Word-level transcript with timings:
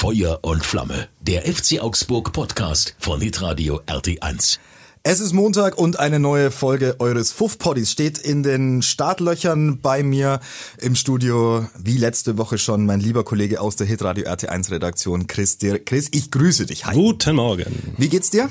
Feuer 0.00 0.38
und 0.40 0.64
Flamme. 0.64 1.08
Der 1.20 1.42
FC 1.42 1.78
Augsburg 1.82 2.32
Podcast 2.32 2.96
von 2.98 3.20
Hitradio 3.20 3.82
RT1. 3.86 4.58
Es 5.02 5.20
ist 5.20 5.34
Montag 5.34 5.76
und 5.76 5.98
eine 5.98 6.18
neue 6.18 6.50
Folge 6.50 6.96
eures 7.00 7.32
Fuff-Poddies 7.32 7.92
steht 7.92 8.16
in 8.16 8.42
den 8.42 8.80
Startlöchern 8.80 9.82
bei 9.82 10.02
mir 10.02 10.40
im 10.80 10.94
Studio, 10.94 11.68
wie 11.78 11.98
letzte 11.98 12.38
Woche 12.38 12.56
schon, 12.56 12.86
mein 12.86 13.00
lieber 13.00 13.24
Kollege 13.24 13.60
aus 13.60 13.76
der 13.76 13.86
Hitradio 13.86 14.24
RT1 14.24 14.70
Redaktion, 14.70 15.26
Chris. 15.26 15.58
Chris, 15.58 16.08
ich 16.12 16.30
grüße 16.30 16.64
dich. 16.64 16.86
Hi. 16.86 16.94
Guten 16.94 17.36
Morgen. 17.36 17.94
Wie 17.98 18.08
geht's 18.08 18.30
dir? 18.30 18.48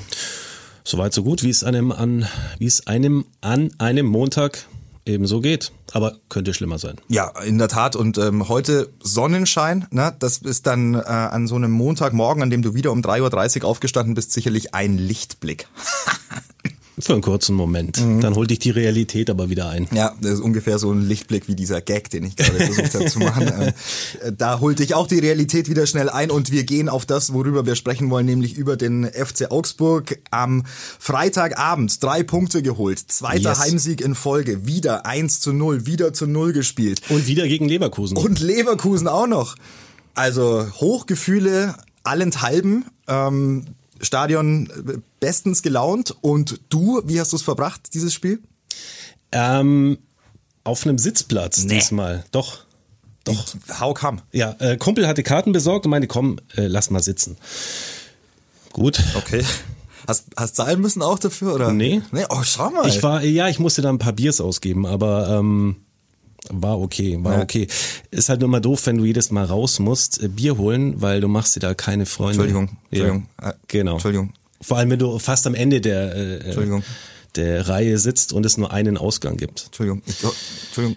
Soweit 0.84 1.12
so 1.12 1.24
gut, 1.24 1.42
wie 1.42 1.50
es 1.50 1.64
einem 1.64 1.90
an, 1.90 2.28
wie 2.60 2.66
es 2.66 2.86
einem 2.86 3.24
an 3.40 3.72
einem 3.78 4.06
Montag 4.06 4.68
ebenso 5.10 5.40
geht. 5.40 5.72
Aber 5.92 6.16
könnte 6.28 6.54
schlimmer 6.54 6.78
sein. 6.78 6.96
Ja, 7.08 7.30
in 7.44 7.58
der 7.58 7.68
Tat. 7.68 7.96
Und 7.96 8.18
ähm, 8.18 8.48
heute 8.48 8.90
Sonnenschein. 9.02 9.86
Ne? 9.90 10.14
Das 10.18 10.38
ist 10.38 10.66
dann 10.66 10.94
äh, 10.94 10.98
an 10.98 11.46
so 11.46 11.56
einem 11.56 11.72
Montagmorgen, 11.72 12.42
an 12.42 12.50
dem 12.50 12.62
du 12.62 12.74
wieder 12.74 12.92
um 12.92 13.00
3.30 13.00 13.62
Uhr 13.62 13.68
aufgestanden 13.68 14.14
bist, 14.14 14.32
sicherlich 14.32 14.74
ein 14.74 14.98
Lichtblick. 14.98 15.66
Für 17.00 17.14
einen 17.14 17.22
kurzen 17.22 17.54
Moment. 17.54 18.04
Mhm. 18.04 18.20
Dann 18.20 18.34
holt 18.34 18.50
dich 18.50 18.58
die 18.58 18.70
Realität 18.70 19.30
aber 19.30 19.50
wieder 19.50 19.68
ein. 19.68 19.88
Ja, 19.92 20.14
das 20.20 20.34
ist 20.34 20.40
ungefähr 20.40 20.78
so 20.78 20.92
ein 20.92 21.06
Lichtblick 21.06 21.48
wie 21.48 21.54
dieser 21.54 21.80
Gag, 21.80 22.10
den 22.10 22.24
ich 22.24 22.36
gerade 22.36 22.58
versucht 22.58 22.94
habe 22.94 23.06
zu 23.06 23.18
machen. 23.18 23.40
Ähm, 23.50 23.72
äh, 24.22 24.32
da 24.36 24.60
holt 24.60 24.78
dich 24.78 24.94
auch 24.94 25.06
die 25.06 25.18
Realität 25.18 25.68
wieder 25.68 25.86
schnell 25.86 26.08
ein 26.08 26.30
und 26.30 26.52
wir 26.52 26.64
gehen 26.64 26.88
auf 26.88 27.04
das, 27.04 27.32
worüber 27.32 27.66
wir 27.66 27.74
sprechen 27.74 28.10
wollen, 28.10 28.26
nämlich 28.26 28.56
über 28.56 28.76
den 28.76 29.04
FC 29.04 29.50
Augsburg 29.50 30.18
am 30.30 30.64
Freitagabend. 30.98 32.02
Drei 32.02 32.22
Punkte 32.22 32.62
geholt, 32.62 33.00
zweiter 33.10 33.50
yes. 33.50 33.58
Heimsieg 33.58 34.00
in 34.02 34.14
Folge, 34.14 34.66
wieder 34.66 35.06
1 35.06 35.40
zu 35.40 35.52
0, 35.52 35.86
wieder 35.86 36.12
zu 36.12 36.26
0 36.26 36.52
gespielt. 36.52 37.00
Und 37.08 37.26
wieder 37.26 37.48
gegen 37.48 37.68
Leverkusen. 37.68 38.16
Und 38.16 38.40
Leverkusen 38.40 39.08
auch 39.08 39.26
noch. 39.26 39.56
Also 40.14 40.66
Hochgefühle 40.80 41.74
allenthalben. 42.04 42.84
Ähm, 43.08 43.64
Stadion 44.00 44.70
äh, 44.70 44.98
bestens 45.20 45.62
gelaunt. 45.62 46.14
Und 46.20 46.60
du, 46.68 47.02
wie 47.04 47.20
hast 47.20 47.32
du 47.32 47.36
es 47.36 47.42
verbracht, 47.42 47.94
dieses 47.94 48.14
Spiel? 48.14 48.40
Ähm, 49.32 49.98
auf 50.64 50.86
einem 50.86 50.98
Sitzplatz 50.98 51.64
nee. 51.64 51.74
diesmal. 51.74 52.24
Doch. 52.32 52.64
Doch. 53.24 53.44
How 53.78 53.94
come? 53.94 54.22
Ja, 54.32 54.56
äh, 54.58 54.76
Kumpel 54.76 55.06
hatte 55.06 55.22
Karten 55.22 55.52
besorgt 55.52 55.84
und 55.86 55.90
meinte, 55.90 56.08
komm, 56.08 56.38
äh, 56.56 56.66
lass 56.66 56.90
mal 56.90 57.02
sitzen. 57.02 57.36
Gut. 58.72 59.02
Okay. 59.14 59.44
Hast, 60.06 60.26
hast 60.36 60.56
zahlen 60.56 60.80
müssen 60.80 61.02
auch 61.02 61.18
dafür, 61.18 61.54
oder? 61.54 61.72
Nee. 61.72 62.02
Nee, 62.12 62.24
oh, 62.30 62.42
schau 62.42 62.70
mal. 62.70 62.88
Ich 62.88 63.02
war, 63.02 63.22
ja, 63.22 63.48
ich 63.48 63.58
musste 63.58 63.82
da 63.82 63.90
ein 63.90 63.98
paar 63.98 64.14
Biers 64.14 64.40
ausgeben, 64.40 64.86
aber 64.86 65.28
ähm, 65.28 65.76
war 66.48 66.80
okay, 66.80 67.18
war 67.22 67.38
ja. 67.38 67.42
okay. 67.42 67.66
Ist 68.10 68.28
halt 68.28 68.40
nur 68.40 68.48
mal 68.48 68.60
doof, 68.60 68.86
wenn 68.86 68.98
du 68.98 69.04
jedes 69.04 69.30
Mal 69.30 69.44
raus 69.44 69.78
musst, 69.78 70.22
äh, 70.22 70.28
Bier 70.28 70.56
holen, 70.56 71.00
weil 71.00 71.20
du 71.20 71.28
machst 71.28 71.56
dir 71.56 71.60
da 71.60 71.74
keine 71.74 72.06
Freunde. 72.06 72.44
Entschuldigung, 72.44 72.78
Entschuldigung. 72.90 73.26
Ja, 73.40 73.54
genau. 73.68 73.92
Entschuldigung. 73.94 74.32
Vor 74.60 74.76
allem, 74.78 74.90
wenn 74.90 74.98
du 74.98 75.18
fast 75.18 75.46
am 75.46 75.54
Ende 75.54 75.80
der, 75.80 76.14
äh, 76.14 76.34
äh 76.36 76.38
Entschuldigung. 76.44 76.82
der 77.36 77.68
Reihe 77.68 77.98
sitzt 77.98 78.32
und 78.32 78.44
es 78.44 78.56
nur 78.56 78.72
einen 78.72 78.96
Ausgang 78.96 79.36
gibt. 79.36 79.66
Entschuldigung. 79.66 80.02
Ich, 80.06 80.22
Entschuldigung. 80.66 80.96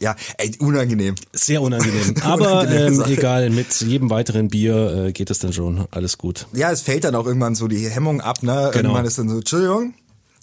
Ja, 0.00 0.14
ey, 0.36 0.52
unangenehm. 0.60 1.16
Sehr 1.32 1.60
unangenehm. 1.60 2.14
Aber 2.22 2.68
ähm, 2.70 3.02
egal, 3.08 3.50
mit 3.50 3.80
jedem 3.80 4.10
weiteren 4.10 4.48
Bier 4.48 5.06
äh, 5.06 5.12
geht 5.12 5.30
es 5.30 5.40
dann 5.40 5.52
schon 5.52 5.86
alles 5.90 6.18
gut. 6.18 6.46
Ja, 6.52 6.70
es 6.70 6.82
fällt 6.82 7.04
dann 7.04 7.16
auch 7.16 7.26
irgendwann 7.26 7.56
so 7.56 7.66
die 7.66 7.88
Hemmung 7.88 8.20
ab, 8.20 8.42
ne? 8.42 8.70
Genau. 8.72 8.90
Irgendwann 8.90 9.04
ist 9.06 9.18
dann 9.18 9.28
so, 9.28 9.38
Entschuldigung, 9.38 9.94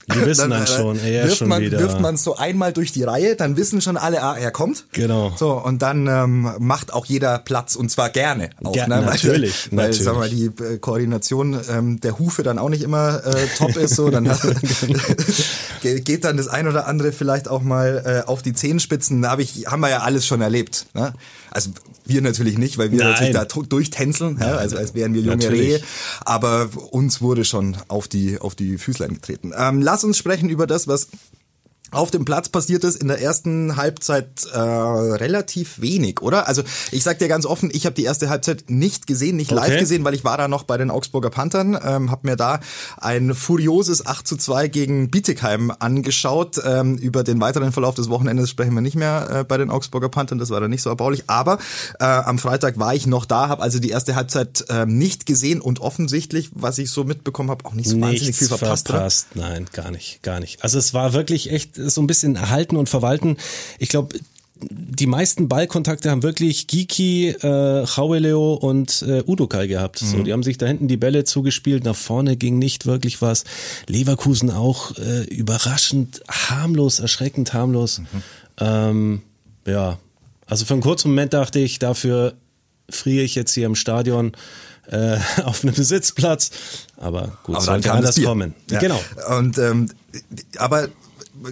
die 0.14 0.26
wissen 0.26 0.50
dann, 0.50 0.66
dann 0.66 0.68
schon, 0.68 0.96
ja, 0.98 1.24
wirft 1.24 1.38
schon 1.38 1.48
man, 1.48 1.62
wieder. 1.62 1.80
Wirft 1.80 2.00
man 2.00 2.16
so 2.18 2.36
einmal 2.36 2.74
durch 2.74 2.92
die 2.92 3.04
Reihe, 3.04 3.36
dann 3.36 3.58
wissen 3.58 3.82
schon 3.82 3.98
alle, 3.98 4.22
ah, 4.22 4.38
er 4.38 4.52
kommt. 4.52 4.86
Genau. 4.92 5.34
So, 5.36 5.54
und 5.54 5.82
dann 5.82 6.08
ähm, 6.08 6.52
macht 6.60 6.94
auch 6.94 7.06
jeder 7.06 7.40
Platz 7.40 7.76
und 7.76 7.90
zwar 7.90 8.10
gerne. 8.10 8.52
Auch, 8.64 8.76
ja, 8.76 8.88
ne? 8.88 9.02
Natürlich. 9.02 9.72
Weil, 9.72 9.88
natürlich. 9.88 10.04
sag 10.04 10.16
mal, 10.16 10.30
die 10.30 10.46
äh, 10.46 10.78
Koordination 10.78 11.60
ähm, 11.70 12.00
der 12.02 12.20
Hufe 12.20 12.44
dann 12.44 12.60
auch 12.60 12.70
nicht 12.70 12.84
immer 12.84 13.26
äh, 13.26 13.48
top 13.58 13.76
ist. 13.78 13.96
So, 13.96 14.10
dann 14.10 14.26
geht 15.82 16.24
dann 16.24 16.38
das 16.38 16.48
ein 16.48 16.68
oder 16.68 16.88
andere 16.88 17.12
vielleicht 17.12 17.48
auch 17.48 17.62
mal 17.62 18.24
äh, 18.26 18.28
auf 18.28 18.42
die 18.42 18.54
Zehenspitzen. 18.54 19.22
Da 19.22 19.32
hab 19.32 19.40
ich, 19.40 19.66
haben 19.68 19.80
wir 19.80 19.90
ja 19.90 20.00
alles 20.00 20.26
schon 20.28 20.42
erlebt. 20.42 20.86
Ne? 20.94 21.14
Also 21.52 21.72
wir 22.06 22.22
natürlich 22.22 22.58
nicht, 22.58 22.78
weil 22.78 22.92
wir 22.92 23.00
Nein. 23.00 23.12
natürlich 23.12 23.34
da 23.34 23.46
durchtänzeln, 23.46 24.38
ja, 24.40 24.56
also 24.56 24.78
als 24.78 24.94
wären 24.94 25.14
wir 25.14 25.22
junge 25.22 25.38
natürlich. 25.38 25.76
Rehe. 25.76 25.82
Aber 26.22 26.70
uns 26.92 27.22
wurde 27.22 27.46
schon 27.46 27.78
auf 27.88 28.08
die, 28.08 28.40
auf 28.40 28.56
die 28.56 28.78
Füßlein 28.78 29.16
getreten. 29.16 29.54
Ähm, 29.58 29.82
lass 29.82 30.04
uns 30.04 30.18
sprechen 30.18 30.50
über 30.50 30.68
das, 30.68 30.88
was 30.88 31.08
auf 31.96 32.12
dem 32.12 32.26
Platz 32.26 32.50
passiert 32.50 32.84
ist 32.84 33.02
in 33.02 33.08
der 33.08 33.22
ersten 33.22 33.76
Halbzeit 33.76 34.46
äh, 34.52 34.58
relativ 34.58 35.82
wenig, 35.82 36.22
oder? 36.22 36.48
Also 36.48 36.64
ich 36.92 37.04
sag 37.04 37.20
dir 37.20 37.28
ganz 37.28 37.46
offen, 37.46 37.70
ich 37.74 37.86
habe 37.86 37.96
die 37.96 38.04
erste 38.04 38.30
Halbzeit 38.30 38.66
nicht 38.70 39.08
gesehen, 39.08 39.38
nicht 39.38 39.52
okay. 39.52 39.70
live 39.70 39.80
gesehen, 39.80 40.04
weil 40.04 40.14
ich 40.14 40.24
war 40.24 40.38
da 40.38 40.48
noch 40.48 40.64
bei 40.64 40.78
den 40.78 40.92
Augsburger 40.92 41.30
Panthern, 41.30 41.78
ähm, 41.84 42.12
habe 42.12 42.28
mir 42.28 42.36
da 42.36 42.60
ein 42.98 43.34
furioses 43.34 44.06
8 44.06 44.28
zu 44.28 44.38
2 44.38 44.68
gegen 44.68 45.10
Bietigheim 45.10 45.72
angeschaut. 45.80 46.62
Ähm, 46.64 46.98
über 46.98 47.24
den 47.24 47.40
weiteren 47.42 47.72
Verlauf 47.72 47.96
des 47.96 48.10
Wochenendes 48.10 48.50
sprechen 48.50 48.74
wir 48.74 48.82
nicht 48.82 48.96
mehr 48.96 49.30
äh, 49.30 49.44
bei 49.44 49.58
den 49.58 49.70
Augsburger 49.70 50.10
Panthern, 50.10 50.38
das 50.38 50.50
war 50.50 50.60
da 50.60 50.68
nicht 50.68 50.82
so 50.82 50.90
erbaulich. 50.90 51.24
Aber 51.28 51.58
äh, 52.00 52.06
am 52.06 52.40
Freitag 52.40 52.78
war 52.78 52.94
ich 52.94 53.08
noch 53.08 53.26
da, 53.26 53.48
habe 53.48 53.62
also 53.62 53.80
die 53.80 53.90
erste 53.90 54.16
Halbzeit 54.16 54.66
äh, 54.70 54.86
nicht 54.86 55.26
gesehen 55.26 55.62
und 55.62 55.80
offensichtlich, 55.80 56.50
was 56.54 56.78
ich 56.78 56.92
so 56.92 57.04
mitbekommen 57.04 57.50
habe, 57.50 57.66
auch 57.66 57.74
nicht 57.74 57.90
so 57.90 57.96
Nichts 57.96 58.10
wahnsinnig 58.10 58.36
viel 58.36 58.48
verpasst. 58.48 58.88
verpasst. 58.88 59.28
Nein, 59.36 59.66
gar 59.72 59.92
nicht, 59.92 60.22
gar 60.24 60.40
nicht. 60.40 60.64
Also 60.64 60.78
es 60.78 60.94
war 60.94 61.14
wirklich 61.14 61.52
echt 61.52 61.76
so 61.90 62.02
ein 62.02 62.08
bisschen 62.08 62.36
erhalten 62.36 62.78
und 62.78 62.90
verwalten. 62.90 63.38
Ich 63.80 63.90
glaube, 63.90 64.16
die 64.62 65.08
meisten 65.08 65.50
Ballkontakte 65.50 66.10
haben 66.10 66.24
wirklich 66.24 66.68
Giki, 66.68 67.30
äh, 67.30 67.86
Chaueleo 67.86 68.54
und 68.54 69.02
äh, 69.02 69.22
Udokai 69.26 69.68
gehabt. 69.68 70.02
Mhm. 70.02 70.06
So, 70.08 70.24
die 70.24 70.32
haben 70.32 70.44
sich 70.44 70.58
da 70.58 70.66
hinten 70.66 70.88
die 70.88 70.98
Bälle 70.98 71.26
zugespielt, 71.26 71.84
nach 71.84 71.96
vorne 71.96 72.38
ging 72.38 72.58
nicht 72.58 72.86
wirklich 72.86 73.22
was. 73.22 73.44
Leverkusen 73.88 74.52
auch 74.52 74.98
äh, 74.98 75.24
überraschend 75.24 76.22
harmlos, 76.30 77.00
erschreckend 77.00 77.54
harmlos. 77.54 78.00
Mhm. 78.00 78.06
Ähm, 78.60 79.22
ja, 79.68 80.00
also 80.46 80.66
für 80.66 80.74
einen 80.74 80.84
kurzen 80.84 81.10
Moment 81.10 81.34
dachte 81.34 81.60
ich, 81.60 81.80
dafür 81.80 82.34
friere 82.90 83.24
ich 83.24 83.36
jetzt 83.36 83.54
hier 83.54 83.66
im 83.66 83.76
Stadion 83.76 84.34
äh, 84.90 85.18
auf 85.44 85.64
einem 85.64 85.76
Sitzplatz. 85.76 86.52
Aber 86.98 87.38
gut, 87.44 87.56
aber 87.56 87.66
sollte 87.66 87.92
anders 87.92 88.22
kommen. 88.22 88.54
Ja. 88.70 88.80
Genau. 88.80 89.02
Und 89.38 89.58
ähm, 89.58 89.90
aber 90.58 90.88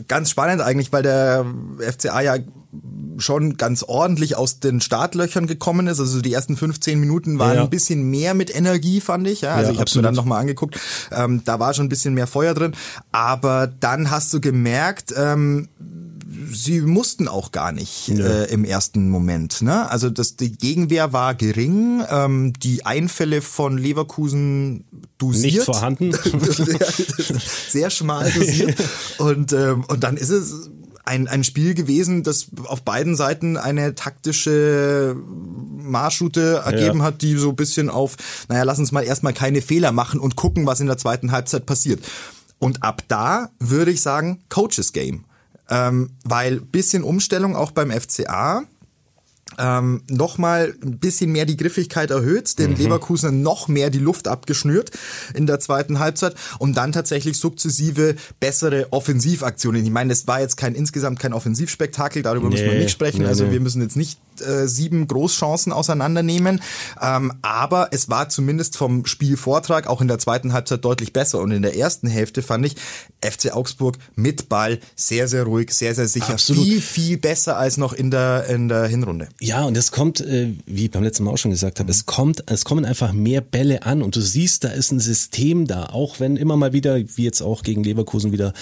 ganz 0.08 0.30
spannend 0.30 0.62
eigentlich, 0.62 0.92
weil 0.92 1.04
der 1.04 1.46
FCA 1.80 2.22
ja 2.22 2.38
schon 3.18 3.58
ganz 3.58 3.84
ordentlich 3.84 4.36
aus 4.36 4.60
den 4.60 4.82
Startlöchern 4.82 5.48
gekommen 5.48 5.88
ist. 5.88 6.00
Also 6.00 6.22
die 6.22 6.34
ersten 6.34 6.58
15 6.58 7.00
Minuten 7.00 7.40
waren 7.40 7.56
ja. 7.56 7.64
ein 7.64 7.70
bisschen 7.70 8.10
mehr 8.10 8.34
mit 8.34 8.54
Energie, 8.54 9.02
fand 9.02 9.28
ich. 9.28 9.42
Ja, 9.42 9.56
also 9.56 9.68
ja, 9.68 9.74
ich 9.74 9.80
habe 9.80 9.88
es 9.88 9.96
mir 9.96 10.02
dann 10.02 10.16
nochmal 10.16 10.42
angeguckt. 10.42 10.80
Ähm, 11.12 11.42
da 11.46 11.60
war 11.60 11.74
schon 11.74 11.86
ein 11.86 11.90
bisschen 11.90 12.14
mehr 12.14 12.28
Feuer 12.28 12.54
drin. 12.54 12.74
Aber 13.12 13.68
dann 13.68 14.10
hast 14.10 14.34
du 14.34 14.42
gemerkt, 14.42 15.14
ähm, 15.16 15.70
sie 16.52 16.82
mussten 16.82 17.28
auch 17.28 17.52
gar 17.52 17.72
nicht 17.72 18.08
ja. 18.08 18.26
äh, 18.26 18.52
im 18.52 18.66
ersten 18.66 19.10
Moment. 19.10 19.62
Ne? 19.62 19.90
Also 19.90 20.10
das, 20.10 20.36
die 20.36 20.52
Gegenwehr 20.52 21.14
war 21.14 21.36
gering, 21.36 22.04
ähm, 22.10 22.54
die 22.54 22.86
Einfälle 22.86 23.42
von 23.42 23.78
Leverkusen 23.78 24.86
dosiert. 25.18 25.54
Nicht 25.54 25.64
vorhanden. 25.64 26.14
Sehr 27.70 27.90
schmal 27.90 28.32
dosiert. 28.32 28.76
und, 29.18 29.54
ähm, 29.54 29.86
und 29.88 30.04
dann 30.04 30.18
ist 30.18 30.30
es 30.30 30.70
ein, 31.06 31.28
ein 31.28 31.44
Spiel 31.44 31.74
gewesen, 31.74 32.24
das 32.24 32.48
auf 32.66 32.84
beiden 32.84 33.16
Seiten 33.16 33.58
eine 33.58 33.96
taktische 33.96 35.16
Marschroute 35.78 36.64
ergeben 36.66 37.00
ja. 37.00 37.06
hat, 37.06 37.22
die 37.22 37.36
so 37.36 37.50
ein 37.50 37.56
bisschen 37.56 37.90
auf, 37.90 38.16
naja, 38.48 38.64
lass 38.64 38.80
uns 38.80 38.92
mal 38.92 39.04
erstmal 39.04 39.34
keine 39.34 39.62
Fehler 39.62 39.92
machen 39.92 40.20
und 40.20 40.36
gucken, 40.36 40.66
was 40.66 40.80
in 40.80 40.88
der 40.88 40.98
zweiten 40.98 41.32
Halbzeit 41.32 41.66
passiert. 41.66 42.00
Und 42.60 42.84
ab 42.84 43.04
da 43.10 43.50
würde 43.60 43.92
ich 43.92 44.02
sagen, 44.02 44.42
Coaches 44.50 44.94
Game. 44.94 45.26
Ähm, 45.70 46.12
weil 46.24 46.60
bisschen 46.60 47.04
Umstellung 47.04 47.56
auch 47.56 47.72
beim 47.72 47.92
FCA 47.92 48.64
ähm, 49.58 50.02
nochmal 50.10 50.74
ein 50.84 51.00
bisschen 51.00 51.32
mehr 51.32 51.46
die 51.46 51.58
Griffigkeit 51.58 52.12
erhöht, 52.12 52.58
den 52.60 52.72
mhm. 52.72 52.78
Leverkusen 52.78 53.42
noch 53.42 53.68
mehr 53.68 53.90
die 53.90 54.00
Luft 54.00 54.28
abgeschnürt 54.28 54.92
in 55.34 55.48
der 55.48 55.60
zweiten 55.60 56.00
Halbzeit 56.00 56.36
und 56.60 56.78
dann 56.78 56.92
tatsächlich 56.92 57.38
sukzessive 57.38 58.16
bessere 58.40 58.88
Offensivaktionen. 58.92 59.84
Ich 59.84 59.92
meine, 59.92 60.14
es 60.14 60.28
war 60.28 60.42
jetzt 60.42 60.58
kein 60.58 60.76
insgesamt 60.76 61.20
kein 61.20 61.34
Offensivspektakel, 61.34 62.24
darüber 62.24 62.50
nee, 62.50 62.56
müssen 62.56 62.72
wir 62.72 62.80
nicht 62.80 62.92
sprechen. 62.92 63.22
Nee, 63.22 63.28
also 63.28 63.52
wir 63.52 63.60
müssen 63.60 63.82
jetzt 63.82 63.96
nicht 63.96 64.20
äh, 64.42 64.68
sieben 64.68 65.08
Großchancen 65.08 65.72
auseinandernehmen, 65.72 66.62
ähm, 67.02 67.34
aber 67.42 67.90
es 67.92 68.10
war 68.10 68.30
zumindest 68.30 68.78
vom 68.78 69.06
Spielvortrag 69.06 69.88
auch 69.88 70.02
in 70.02 70.08
der 70.08 70.20
zweiten 70.20 70.54
Halbzeit 70.54 70.84
deutlich 70.84 71.14
besser 71.14 71.40
und 71.40 71.52
in 71.52 71.62
der 71.62 71.76
ersten 71.76 72.08
Hälfte 72.08 72.42
fand 72.42 72.66
ich 72.66 72.76
FC 73.24 73.54
Augsburg 73.54 73.98
mit 74.16 74.50
Ball 74.50 74.80
sehr 74.96 75.28
sehr 75.28 75.44
ruhig, 75.44 75.72
sehr 75.72 75.96
sehr 75.96 76.08
sicher, 76.08 76.34
Absolut. 76.34 76.64
viel 76.64 76.82
viel 76.82 77.18
besser 77.18 77.58
als 77.58 77.78
noch 77.78 77.94
in 77.94 78.12
der 78.12 78.46
in 78.48 78.68
der 78.68 78.86
Hinrunde. 78.86 79.30
Ja, 79.40 79.64
und 79.64 79.78
es 79.78 79.92
kommt, 79.92 80.22
äh, 80.22 80.54
wie 80.66 80.86
ich 80.86 80.92
beim 80.92 81.04
letzten 81.04 81.24
Mal 81.24 81.32
auch 81.32 81.38
schon 81.38 81.52
gesagt 81.52 81.80
habe, 81.80 81.92
es 81.92 82.06
kommt, 82.06 82.44
es 82.48 82.66
kommen 82.66 82.86
einfach 82.86 83.14
mehr 83.14 83.42
Bälle 83.42 83.84
an 83.84 84.02
und 84.02 84.16
du 84.16 84.22
siehst, 84.22 84.64
da 84.64 84.70
ist 84.70 84.92
ein 84.92 85.00
System 85.00 85.68
da, 85.68 85.86
auch 85.88 86.20
wenn 86.20 86.38
immer 86.38 86.58
mal 86.58 86.74
wieder, 86.74 86.98
wie 86.98 87.24
jetzt 87.24 87.42
auch 87.42 87.64
gegen 87.64 87.84
Leverkusen 87.84 88.32
wieder, 88.32 88.54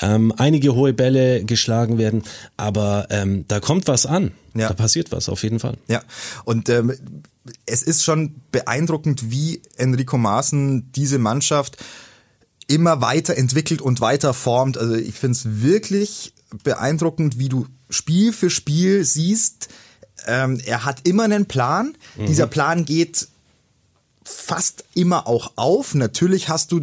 ähm, 0.00 0.32
einige 0.36 0.74
hohe 0.74 0.92
Bälle 0.92 1.44
geschlagen 1.44 1.98
werden, 1.98 2.22
aber 2.56 3.06
ähm, 3.10 3.44
da 3.48 3.60
kommt 3.60 3.88
was 3.88 4.06
an. 4.06 4.32
Ja. 4.54 4.68
Da 4.68 4.74
passiert 4.74 5.12
was, 5.12 5.28
auf 5.28 5.42
jeden 5.42 5.60
Fall. 5.60 5.76
Ja, 5.88 6.02
und 6.44 6.68
ähm, 6.68 6.92
es 7.66 7.82
ist 7.82 8.04
schon 8.04 8.36
beeindruckend, 8.50 9.30
wie 9.30 9.62
Enrico 9.76 10.18
Maaßen 10.18 10.92
diese 10.92 11.18
Mannschaft 11.18 11.76
immer 12.66 13.00
weiter 13.00 13.36
entwickelt 13.36 13.80
und 13.80 14.00
weiter 14.00 14.34
formt. 14.34 14.78
Also 14.78 14.94
ich 14.94 15.14
finde 15.14 15.32
es 15.32 15.62
wirklich 15.62 16.32
beeindruckend, 16.64 17.38
wie 17.38 17.48
du 17.48 17.66
Spiel 17.90 18.32
für 18.32 18.50
Spiel 18.50 19.04
siehst, 19.04 19.68
ähm, 20.26 20.60
er 20.64 20.84
hat 20.84 21.06
immer 21.06 21.24
einen 21.24 21.46
Plan. 21.46 21.96
Mhm. 22.16 22.26
Dieser 22.26 22.46
Plan 22.46 22.84
geht 22.84 23.28
fast 24.24 24.84
immer 24.94 25.26
auch 25.26 25.52
auf. 25.56 25.94
Natürlich 25.94 26.48
hast 26.48 26.72
du 26.72 26.80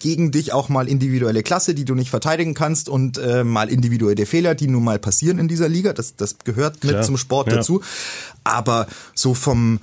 gegen 0.00 0.32
dich 0.32 0.52
auch 0.52 0.68
mal 0.68 0.88
individuelle 0.88 1.42
Klasse, 1.42 1.74
die 1.74 1.84
du 1.84 1.94
nicht 1.94 2.10
verteidigen 2.10 2.54
kannst 2.54 2.88
und 2.88 3.18
äh, 3.18 3.44
mal 3.44 3.68
individuelle 3.68 4.26
Fehler, 4.26 4.54
die 4.54 4.66
nun 4.66 4.82
mal 4.82 4.98
passieren 4.98 5.38
in 5.38 5.46
dieser 5.46 5.68
Liga. 5.68 5.92
Das, 5.92 6.16
das 6.16 6.38
gehört 6.38 6.82
mit 6.82 6.92
Klar. 6.92 7.02
zum 7.04 7.16
Sport 7.16 7.48
ja. 7.48 7.56
dazu. 7.56 7.82
Aber 8.42 8.86
so 9.14 9.34
vom 9.34 9.78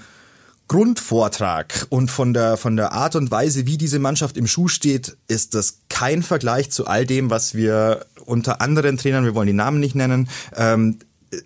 Grundvortrag 0.68 1.88
und 1.90 2.12
von 2.12 2.34
der, 2.34 2.58
von 2.58 2.76
der 2.76 2.92
Art 2.92 3.16
und 3.16 3.32
Weise, 3.32 3.66
wie 3.66 3.78
diese 3.78 4.00
Mannschaft 4.00 4.36
im 4.36 4.48
Schuh 4.48 4.68
steht, 4.68 5.16
ist 5.28 5.56
das 5.56 5.78
kein 5.88 6.24
Vergleich 6.24 6.72
zu 6.72 6.88
all 6.88 7.06
dem, 7.06 7.30
was 7.30 7.56
wir 7.56 8.06
unter 8.26 8.60
anderen 8.60 8.98
Trainern, 8.98 9.24
wir 9.24 9.34
wollen 9.34 9.48
die 9.48 9.54
Namen 9.54 9.80
nicht 9.80 9.96
nennen, 9.96 10.28
ähm, 10.56 11.00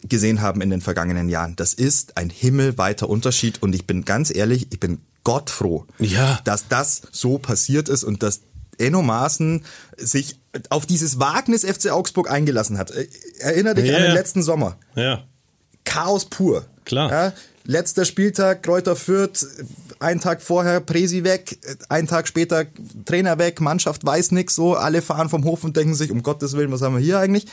gesehen 0.03 0.41
haben 0.41 0.61
in 0.61 0.69
den 0.69 0.81
vergangenen 0.81 1.29
Jahren. 1.29 1.55
Das 1.55 1.73
ist 1.73 2.17
ein 2.17 2.29
himmelweiter 2.29 3.09
Unterschied 3.09 3.61
und 3.61 3.73
ich 3.73 3.85
bin 3.85 4.05
ganz 4.05 4.33
ehrlich, 4.33 4.67
ich 4.71 4.79
bin 4.79 4.99
gottfroh, 5.23 5.85
ja. 5.99 6.39
dass 6.43 6.67
das 6.67 7.03
so 7.11 7.37
passiert 7.37 7.89
ist 7.89 8.03
und 8.03 8.23
dass 8.23 8.41
Enno 8.81 9.01
Maaßen 9.01 9.63
sich 9.97 10.39
auf 10.69 10.85
dieses 10.85 11.19
Wagnis 11.19 11.63
FC 11.63 11.91
Augsburg 11.91 12.29
eingelassen 12.29 12.77
hat. 12.77 12.91
Erinner 13.39 13.73
dich 13.73 13.85
ja, 13.85 13.97
an 13.97 14.03
den 14.03 14.13
letzten 14.13 14.43
Sommer. 14.43 14.77
Ja. 14.95 15.23
Chaos 15.83 16.25
pur. 16.25 16.65
Klar. 16.85 17.11
Ja, 17.11 17.33
letzter 17.65 18.05
Spieltag, 18.05 18.63
Kräuter 18.63 18.95
Fürth, 18.95 19.45
ein 19.99 20.19
Tag 20.19 20.41
vorher 20.41 20.79
Presi 20.79 21.23
weg, 21.23 21.59
ein 21.89 22.07
Tag 22.07 22.27
später 22.27 22.65
Trainer 23.05 23.37
weg, 23.37 23.61
Mannschaft 23.61 24.05
weiß 24.05 24.31
nix, 24.31 24.55
so, 24.55 24.75
alle 24.75 25.01
fahren 25.01 25.29
vom 25.29 25.43
Hof 25.45 25.63
und 25.63 25.77
denken 25.77 25.93
sich, 25.93 26.11
um 26.11 26.23
Gottes 26.23 26.53
Willen, 26.53 26.71
was 26.71 26.81
haben 26.81 26.95
wir 26.95 27.01
hier 27.01 27.19
eigentlich? 27.19 27.45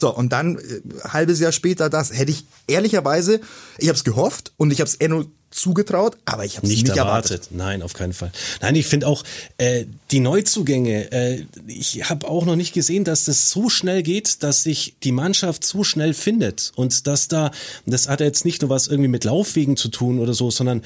So, 0.00 0.14
und 0.14 0.32
dann 0.32 0.56
äh, 0.58 0.80
halbes 1.04 1.40
Jahr 1.40 1.52
später 1.52 1.90
das, 1.90 2.12
hätte 2.12 2.30
ich 2.30 2.44
ehrlicherweise, 2.66 3.40
ich 3.78 3.88
habe 3.88 3.96
es 3.96 4.04
gehofft 4.04 4.52
und 4.56 4.72
ich 4.72 4.80
habe 4.80 4.88
es 4.88 4.94
Enno 4.96 5.24
zugetraut, 5.50 6.16
aber 6.26 6.44
ich 6.44 6.56
habe 6.56 6.66
es 6.66 6.72
nicht, 6.72 6.84
nicht 6.84 6.96
erwartet. 6.96 7.32
erwartet. 7.32 7.52
Nein, 7.52 7.82
auf 7.82 7.92
keinen 7.92 8.12
Fall. 8.12 8.30
Nein, 8.60 8.76
ich 8.76 8.86
finde 8.86 9.08
auch 9.08 9.24
äh, 9.58 9.84
die 10.10 10.20
Neuzugänge. 10.20 11.10
Äh, 11.10 11.44
ich 11.66 12.08
habe 12.08 12.28
auch 12.28 12.46
noch 12.46 12.56
nicht 12.56 12.72
gesehen, 12.72 13.04
dass 13.04 13.24
das 13.24 13.50
so 13.50 13.68
schnell 13.68 14.02
geht, 14.02 14.42
dass 14.44 14.62
sich 14.62 14.94
die 15.02 15.12
Mannschaft 15.12 15.64
so 15.64 15.82
schnell 15.82 16.14
findet 16.14 16.72
und 16.76 17.06
dass 17.06 17.28
da, 17.28 17.50
das 17.84 18.08
hat 18.08 18.20
jetzt 18.20 18.44
nicht 18.44 18.62
nur 18.62 18.70
was 18.70 18.86
irgendwie 18.86 19.08
mit 19.08 19.24
Laufwegen 19.24 19.76
zu 19.76 19.88
tun 19.88 20.20
oder 20.20 20.34
so, 20.34 20.50
sondern 20.50 20.82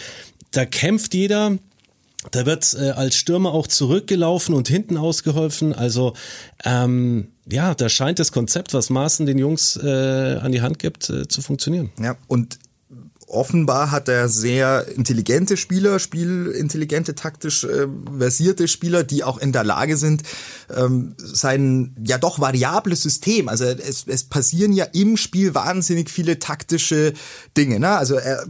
da 0.50 0.64
kämpft 0.64 1.14
jeder. 1.14 1.58
Da 2.30 2.46
wird 2.46 2.74
äh, 2.78 2.90
als 2.90 3.16
Stürmer 3.16 3.52
auch 3.52 3.66
zurückgelaufen 3.66 4.54
und 4.54 4.68
hinten 4.68 4.96
ausgeholfen. 4.96 5.72
Also 5.72 6.14
ähm, 6.64 7.28
ja, 7.50 7.74
da 7.74 7.88
scheint 7.88 8.18
das 8.18 8.32
Konzept, 8.32 8.74
was 8.74 8.90
Maaßen 8.90 9.26
den 9.26 9.38
Jungs 9.38 9.76
äh, 9.76 10.38
an 10.40 10.52
die 10.52 10.62
Hand 10.62 10.78
gibt, 10.78 11.10
äh, 11.10 11.28
zu 11.28 11.42
funktionieren. 11.42 11.90
Ja, 12.00 12.16
und 12.26 12.58
offenbar 13.34 13.90
hat 13.90 14.08
er 14.08 14.28
sehr 14.28 14.86
intelligente 14.96 15.56
Spieler, 15.56 15.98
spielintelligente, 15.98 17.14
taktisch 17.14 17.64
äh, 17.64 17.86
versierte 18.18 18.68
Spieler, 18.68 19.04
die 19.04 19.24
auch 19.24 19.38
in 19.38 19.52
der 19.52 19.64
Lage 19.64 19.96
sind, 19.96 20.22
ähm, 20.74 21.14
sein 21.18 21.94
ja 22.04 22.18
doch 22.18 22.40
variables 22.40 23.02
System, 23.02 23.48
also 23.48 23.64
es, 23.64 24.04
es 24.06 24.24
passieren 24.24 24.72
ja 24.72 24.84
im 24.92 25.16
Spiel 25.16 25.54
wahnsinnig 25.54 26.10
viele 26.10 26.38
taktische 26.38 27.12
Dinge. 27.56 27.80
Ne? 27.80 27.90
Also 27.90 28.14
er, 28.14 28.44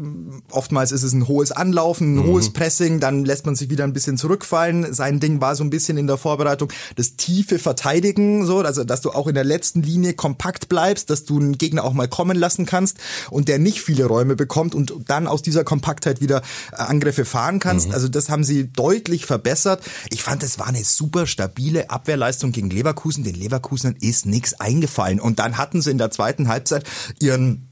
oftmals 0.51 0.93
ist 0.93 1.03
es 1.03 1.13
ein 1.13 1.29
hohes 1.29 1.53
Anlaufen, 1.53 2.15
ein 2.15 2.23
mhm. 2.23 2.27
hohes 2.27 2.53
Pressing, 2.53 3.01
dann 3.01 3.25
lässt 3.25 3.47
man 3.47 3.55
sich 3.55 3.71
wieder 3.71 3.85
ein 3.85 3.93
bisschen 3.93 4.19
zurückfallen. 4.19 4.93
Sein 4.93 5.21
Ding 5.21 5.41
war 5.41 5.57
so 5.57 5.65
ein 5.65 5.71
bisschen 5.71 5.97
in 5.97 6.07
der 6.07 6.19
Vorbereitung 6.19 6.71
das 6.97 7.17
tiefe 7.17 7.59
Verteidigen, 7.59 8.47
so, 8.47 8.59
also 8.59 8.85
dass 8.85 9.01
du 9.01 9.11
auch 9.11 9.27
in 9.27 9.35
der 9.35 9.45
letzten 9.45 9.83
Linie 9.83 10.15
kompakt 10.15 10.69
bleibst, 10.69 11.11
dass 11.11 11.25
du 11.25 11.39
einen 11.39 11.59
Gegner 11.59 11.85
auch 11.85 11.93
mal 11.93 12.09
kommen 12.09 12.37
lassen 12.37 12.67
kannst 12.67 12.99
und 13.31 13.49
der 13.49 13.59
nicht 13.59 13.81
viele 13.81 14.07
Räume 14.07 14.37
bekommt 14.37 14.74
und 14.75 14.95
dann 15.07 15.27
aus 15.27 15.43
dieser 15.43 15.65
Kompaktheit 15.65 16.21
wieder 16.21 16.43
äh, 16.73 16.77
Angriffe 16.77 17.25
fahren 17.25 17.59
kannst. 17.59 17.89
Mhm. 17.89 17.95
Also 17.95 18.09
das 18.09 18.29
haben 18.29 18.45
sie 18.45 18.73
deutlich 18.73 19.27
verbessert. 19.27 19.83
Ich 20.11 20.23
fand, 20.23 20.43
es 20.43 20.59
war 20.59 20.67
eine 20.67 20.85
super 20.85 21.27
stabile 21.27 21.91
Abwehrleistung 21.91 22.53
gegen 22.53 22.71
Leverkusen. 22.71 23.25
Den 23.25 23.35
Leverkusenern 23.35 23.97
ist 24.01 24.27
nichts 24.27 24.61
eingefallen. 24.61 25.21
Und 25.21 25.39
dann 25.39 25.59
hatten 25.59 25.83
sie 25.83 25.91
in 25.91 25.99
der 25.99 26.11
zweiten 26.11 26.49
Halbzeit 26.49 26.85
ihren 27.21 27.69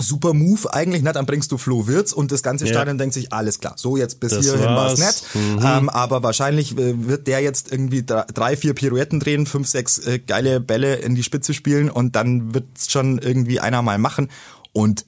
Super 0.00 0.32
Move 0.32 0.72
eigentlich, 0.72 1.02
ne? 1.02 1.12
dann 1.12 1.26
bringst 1.26 1.50
du 1.52 1.58
Flo 1.58 1.86
Wirtz 1.86 2.12
und 2.12 2.30
das 2.30 2.42
ganze 2.42 2.66
Stadion 2.66 2.96
ja. 2.96 2.98
denkt 2.98 3.14
sich, 3.14 3.32
alles 3.32 3.58
klar, 3.58 3.74
so 3.76 3.96
jetzt 3.96 4.20
bis 4.20 4.32
das 4.32 4.44
hierhin 4.44 4.66
war 4.66 4.92
es 4.92 4.98
nett. 4.98 5.22
Mhm. 5.34 5.60
Ähm, 5.62 5.88
aber 5.88 6.22
wahrscheinlich 6.22 6.76
äh, 6.78 7.08
wird 7.08 7.26
der 7.26 7.40
jetzt 7.40 7.72
irgendwie 7.72 8.04
drei, 8.04 8.56
vier 8.56 8.74
Pirouetten 8.74 9.20
drehen, 9.20 9.46
fünf, 9.46 9.66
sechs 9.68 9.98
äh, 9.98 10.18
geile 10.18 10.60
Bälle 10.60 10.96
in 10.96 11.14
die 11.14 11.22
Spitze 11.22 11.54
spielen 11.54 11.90
und 11.90 12.16
dann 12.16 12.54
wird's 12.54 12.90
schon 12.90 13.18
irgendwie 13.18 13.60
einer 13.60 13.82
mal 13.82 13.98
machen. 13.98 14.28
Und 14.72 15.04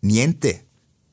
niente. 0.00 0.54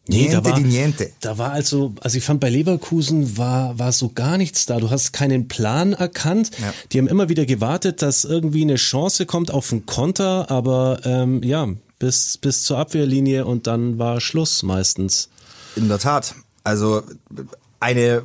Nee, 0.09 0.21
niente 0.21 0.41
da 0.41 0.45
war, 0.49 0.59
niente. 0.59 1.11
Da 1.19 1.37
war 1.37 1.51
also, 1.51 1.93
also 2.01 2.17
ich 2.17 2.23
fand 2.23 2.39
bei 2.39 2.49
Leverkusen 2.49 3.37
war, 3.37 3.77
war 3.77 3.91
so 3.91 4.09
gar 4.09 4.37
nichts 4.37 4.65
da. 4.65 4.79
Du 4.79 4.89
hast 4.89 5.13
keinen 5.13 5.47
Plan 5.47 5.93
erkannt. 5.93 6.49
Ja. 6.59 6.73
Die 6.91 6.97
haben 6.97 7.07
immer 7.07 7.29
wieder 7.29 7.45
gewartet, 7.45 8.01
dass 8.01 8.23
irgendwie 8.23 8.63
eine 8.63 8.75
Chance 8.75 9.27
kommt 9.27 9.51
auf 9.51 9.71
einen 9.71 9.85
Konter, 9.85 10.49
aber 10.49 11.01
ähm, 11.03 11.43
ja, 11.43 11.67
bis, 11.99 12.39
bis 12.39 12.63
zur 12.63 12.79
Abwehrlinie 12.79 13.45
und 13.45 13.67
dann 13.67 13.99
war 13.99 14.19
Schluss 14.19 14.63
meistens. 14.63 15.29
In 15.75 15.89
der 15.89 15.99
Tat. 15.99 16.33
Also 16.63 17.03
eine 17.79 18.23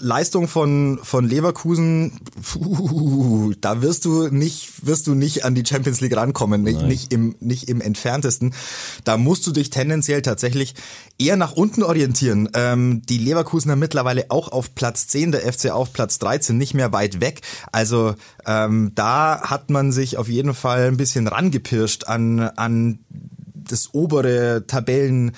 Leistung 0.00 0.48
von, 0.48 0.98
von 1.02 1.26
Leverkusen, 1.28 2.20
puh, 2.42 3.52
da 3.60 3.82
wirst 3.82 4.04
du 4.04 4.28
nicht, 4.28 4.86
wirst 4.86 5.06
du 5.06 5.14
nicht 5.14 5.44
an 5.44 5.54
die 5.54 5.64
Champions 5.64 6.00
League 6.00 6.16
rankommen, 6.16 6.62
nicht, 6.62 6.82
nicht, 6.82 7.12
im, 7.12 7.34
nicht 7.40 7.68
im 7.68 7.80
entferntesten. 7.80 8.54
Da 9.04 9.16
musst 9.16 9.46
du 9.46 9.52
dich 9.52 9.70
tendenziell 9.70 10.22
tatsächlich 10.22 10.74
eher 11.18 11.36
nach 11.36 11.52
unten 11.52 11.82
orientieren. 11.82 12.48
Ähm, 12.54 13.02
die 13.08 13.18
Leverkusener 13.18 13.76
mittlerweile 13.76 14.26
auch 14.30 14.52
auf 14.52 14.74
Platz 14.74 15.08
10, 15.08 15.32
der 15.32 15.52
FC 15.52 15.70
auf 15.70 15.92
Platz 15.92 16.18
13, 16.18 16.56
nicht 16.56 16.74
mehr 16.74 16.92
weit 16.92 17.20
weg. 17.20 17.40
Also 17.72 18.14
ähm, 18.46 18.92
da 18.94 19.42
hat 19.42 19.70
man 19.70 19.92
sich 19.92 20.16
auf 20.16 20.28
jeden 20.28 20.54
Fall 20.54 20.88
ein 20.88 20.96
bisschen 20.96 21.26
rangepirscht 21.26 22.04
an, 22.04 22.40
an 22.40 23.00
das 23.54 23.92
obere 23.92 24.64
Tabellen. 24.66 25.32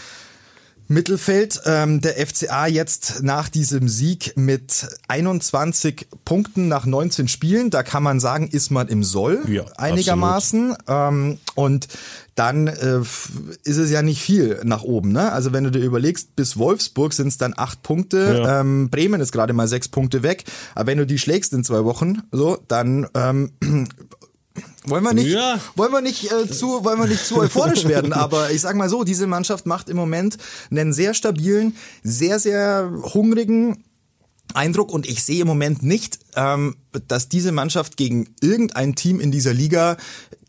Mittelfeld. 0.90 1.60
Ähm, 1.66 2.00
der 2.00 2.14
FCA 2.26 2.66
jetzt 2.66 3.22
nach 3.22 3.48
diesem 3.48 3.88
Sieg 3.88 4.32
mit 4.36 4.88
21 5.06 6.08
Punkten 6.24 6.67
nach 6.67 6.84
19 6.84 7.29
Spielen. 7.29 7.70
Da 7.70 7.84
kann 7.84 8.03
man 8.03 8.19
sagen, 8.19 8.48
ist 8.48 8.70
man 8.70 8.88
im 8.88 9.05
Soll 9.05 9.41
ja, 9.48 9.65
einigermaßen. 9.76 10.74
Ähm, 10.88 11.38
und 11.55 11.86
dann 12.34 12.67
äh, 12.67 13.00
ist 13.00 13.76
es 13.76 13.91
ja 13.91 14.03
nicht 14.03 14.20
viel 14.20 14.60
nach 14.65 14.82
oben. 14.82 15.12
Ne? 15.12 15.31
Also 15.31 15.53
wenn 15.53 15.62
du 15.62 15.70
dir 15.70 15.81
überlegst, 15.81 16.34
bis 16.34 16.56
Wolfsburg 16.56 17.12
sind 17.12 17.29
es 17.29 17.38
dann 17.38 17.55
acht 17.56 17.82
Punkte. 17.82 18.43
Ja. 18.43 18.60
Ähm, 18.60 18.91
Bremen 18.91 19.20
ist 19.20 19.31
gerade 19.31 19.53
mal 19.53 19.69
sechs 19.69 19.88
Punkte 19.88 20.24
weg. 20.24 20.44
Aber 20.74 20.88
wenn 20.88 20.98
du 20.98 21.06
die 21.06 21.19
schlägst 21.19 21.53
in 21.53 21.62
zwei 21.62 21.84
Wochen, 21.84 22.22
so 22.32 22.58
dann 22.67 23.06
ähm, 23.15 23.53
wollen 24.84 25.05
wir 25.05 25.13
nicht, 25.13 25.29
ja. 25.29 25.60
wollen 25.77 25.93
wir 25.93 26.01
nicht 26.01 26.32
äh, 26.32 26.49
zu, 26.49 26.84
wollen 26.84 26.99
wir 26.99 27.06
nicht 27.06 27.25
zu 27.25 27.39
euphorisch 27.39 27.84
werden, 27.87 28.13
aber 28.15 28.51
ich 28.51 28.63
sag 28.63 28.77
mal 28.77 28.89
so, 28.89 29.05
diese 29.05 29.27
Mannschaft 29.27 29.67
macht 29.67 29.89
im 29.89 29.96
Moment 29.96 30.39
einen 30.70 30.93
sehr 30.93 31.15
stabilen, 31.15 31.77
sehr, 32.03 32.39
sehr 32.39 32.91
hungrigen 33.15 33.84
Eindruck 34.55 34.93
und 34.93 35.06
ich 35.08 35.22
sehe 35.22 35.43
im 35.43 35.46
Moment 35.46 35.82
nicht, 35.82 36.19
ähm, 36.34 36.77
dass 37.08 37.29
diese 37.29 37.53
Mannschaft 37.53 37.96
gegen 37.96 38.34
irgendein 38.41 38.94
Team 38.94 39.20
in 39.20 39.31
dieser 39.31 39.55
Liga 39.55 39.96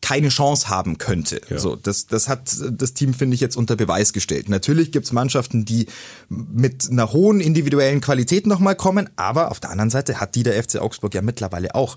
keine 0.02 0.30
Chance 0.30 0.70
haben 0.70 0.98
könnte. 0.98 1.42
Ja. 1.50 1.60
So, 1.60 1.76
das, 1.76 2.08
das 2.08 2.28
hat 2.28 2.56
das 2.72 2.94
Team, 2.94 3.14
finde 3.14 3.36
ich, 3.36 3.42
jetzt 3.42 3.56
unter 3.56 3.76
Beweis 3.76 4.14
gestellt. 4.14 4.50
Natürlich 4.50 4.92
gibt's 4.92 5.12
Mannschaften, 5.12 5.64
die 5.64 5.86
mit 6.30 6.90
einer 6.90 7.14
hohen 7.14 7.40
individuellen 7.40 8.02
Qualität 8.02 8.48
nochmal 8.48 8.76
kommen, 8.76 9.10
aber 9.16 9.52
auf 9.52 9.60
der 9.60 9.70
anderen 9.70 9.92
Seite 9.92 10.20
hat 10.20 10.36
die 10.36 10.44
der 10.44 10.62
FC 10.62 10.78
Augsburg 10.78 11.14
ja 11.14 11.22
mittlerweile 11.22 11.76
auch. 11.76 11.96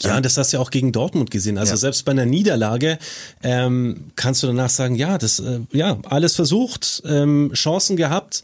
Ja, 0.00 0.20
das 0.20 0.36
hast 0.36 0.52
du 0.52 0.58
ja 0.58 0.62
auch 0.62 0.70
gegen 0.70 0.92
Dortmund 0.92 1.30
gesehen. 1.30 1.58
Also 1.58 1.72
ja. 1.72 1.76
selbst 1.76 2.04
bei 2.04 2.12
einer 2.12 2.26
Niederlage 2.26 2.98
ähm, 3.42 4.12
kannst 4.16 4.42
du 4.42 4.46
danach 4.46 4.70
sagen, 4.70 4.94
ja, 4.94 5.18
das, 5.18 5.40
äh, 5.40 5.60
ja, 5.72 5.98
alles 6.04 6.34
versucht, 6.34 7.02
ähm, 7.06 7.50
Chancen 7.54 7.96
gehabt 7.96 8.42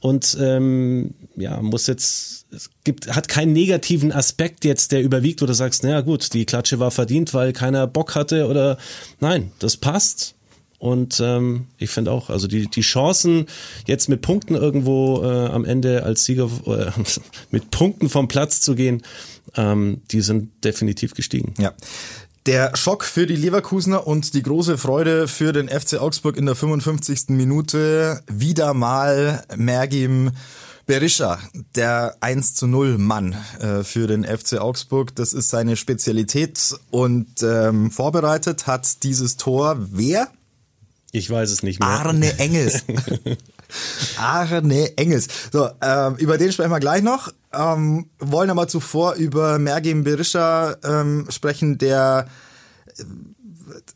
und 0.00 0.36
ähm, 0.40 1.14
ja, 1.36 1.60
muss 1.60 1.86
jetzt, 1.86 2.46
es 2.50 2.70
gibt, 2.84 3.14
hat 3.14 3.28
keinen 3.28 3.52
negativen 3.52 4.12
Aspekt 4.12 4.64
jetzt, 4.64 4.92
der 4.92 5.02
überwiegt, 5.02 5.42
wo 5.42 5.46
du 5.46 5.54
sagst, 5.54 5.82
naja 5.82 6.00
gut, 6.00 6.32
die 6.34 6.46
Klatsche 6.46 6.78
war 6.78 6.90
verdient, 6.90 7.34
weil 7.34 7.52
keiner 7.52 7.86
Bock 7.86 8.14
hatte 8.14 8.46
oder 8.48 8.78
nein, 9.20 9.52
das 9.58 9.76
passt. 9.76 10.34
Und 10.78 11.18
ähm, 11.20 11.66
ich 11.76 11.90
finde 11.90 12.12
auch, 12.12 12.30
also 12.30 12.46
die, 12.46 12.68
die 12.68 12.82
Chancen, 12.82 13.46
jetzt 13.86 14.08
mit 14.08 14.22
Punkten 14.22 14.54
irgendwo 14.54 15.24
äh, 15.24 15.46
am 15.48 15.64
Ende 15.64 16.04
als 16.04 16.24
Sieger 16.24 16.48
äh, 16.66 16.92
mit 17.50 17.72
Punkten 17.72 18.08
vom 18.08 18.28
Platz 18.28 18.60
zu 18.60 18.76
gehen, 18.76 19.02
ähm, 19.56 20.02
die 20.10 20.20
sind 20.20 20.64
definitiv 20.64 21.14
gestiegen. 21.14 21.54
Ja. 21.58 21.72
Der 22.46 22.74
Schock 22.76 23.04
für 23.04 23.26
die 23.26 23.36
Leverkusener 23.36 24.06
und 24.06 24.32
die 24.32 24.42
große 24.42 24.78
Freude 24.78 25.28
für 25.28 25.52
den 25.52 25.68
FC 25.68 26.00
Augsburg 26.00 26.36
in 26.36 26.46
der 26.46 26.54
55. 26.54 27.28
Minute. 27.28 28.22
Wieder 28.26 28.72
mal 28.72 29.44
Mergim 29.56 30.30
Berisha, 30.86 31.38
der 31.74 32.16
1 32.20 32.54
zu 32.54 32.66
0 32.66 32.96
Mann 32.96 33.36
äh, 33.60 33.84
für 33.84 34.06
den 34.06 34.24
FC 34.24 34.54
Augsburg. 34.58 35.14
Das 35.14 35.34
ist 35.34 35.50
seine 35.50 35.76
Spezialität 35.76 36.74
und 36.90 37.42
ähm, 37.42 37.90
vorbereitet 37.90 38.66
hat 38.66 39.02
dieses 39.02 39.36
Tor 39.36 39.76
wer? 39.90 40.28
Ich 41.12 41.28
weiß 41.28 41.50
es 41.50 41.62
nicht 41.62 41.80
mehr. 41.80 41.88
Arne 41.90 42.38
Engels. 42.38 42.84
Arne 44.18 44.96
Engels. 44.96 45.28
So, 45.52 45.68
ähm, 45.80 46.16
über 46.16 46.38
den 46.38 46.52
sprechen 46.52 46.70
wir 46.70 46.80
gleich 46.80 47.02
noch. 47.02 47.32
Ähm, 47.52 48.10
wollen 48.18 48.50
aber 48.50 48.68
zuvor 48.68 49.14
über 49.14 49.58
Mergim 49.58 50.04
Berisha 50.04 50.76
ähm, 50.84 51.26
sprechen, 51.30 51.78
der 51.78 52.26
äh, 52.98 53.04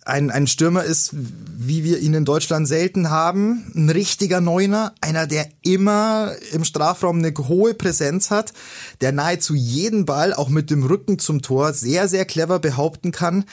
ein, 0.05 0.31
ein 0.31 0.47
Stürmer 0.47 0.85
ist, 0.85 1.11
wie 1.14 1.85
wir 1.85 1.99
ihn 1.99 2.14
in 2.14 2.25
Deutschland 2.25 2.67
selten 2.69 3.11
haben. 3.11 3.71
Ein 3.75 3.91
richtiger 3.91 4.41
Neuner, 4.41 4.95
einer, 5.00 5.26
der 5.26 5.47
immer 5.62 6.33
im 6.52 6.64
Strafraum 6.64 7.19
eine 7.19 7.33
hohe 7.37 7.75
Präsenz 7.75 8.31
hat, 8.31 8.52
der 9.00 9.12
nahezu 9.12 9.55
jeden 9.55 10.05
Ball 10.05 10.35
auch 10.35 10.49
mit 10.49 10.71
dem 10.71 10.83
Rücken 10.83 11.19
zum 11.19 11.43
Tor 11.43 11.73
sehr, 11.73 12.09
sehr 12.09 12.25
clever 12.25 12.59
behaupten 12.59 13.12
kann. 13.12 13.45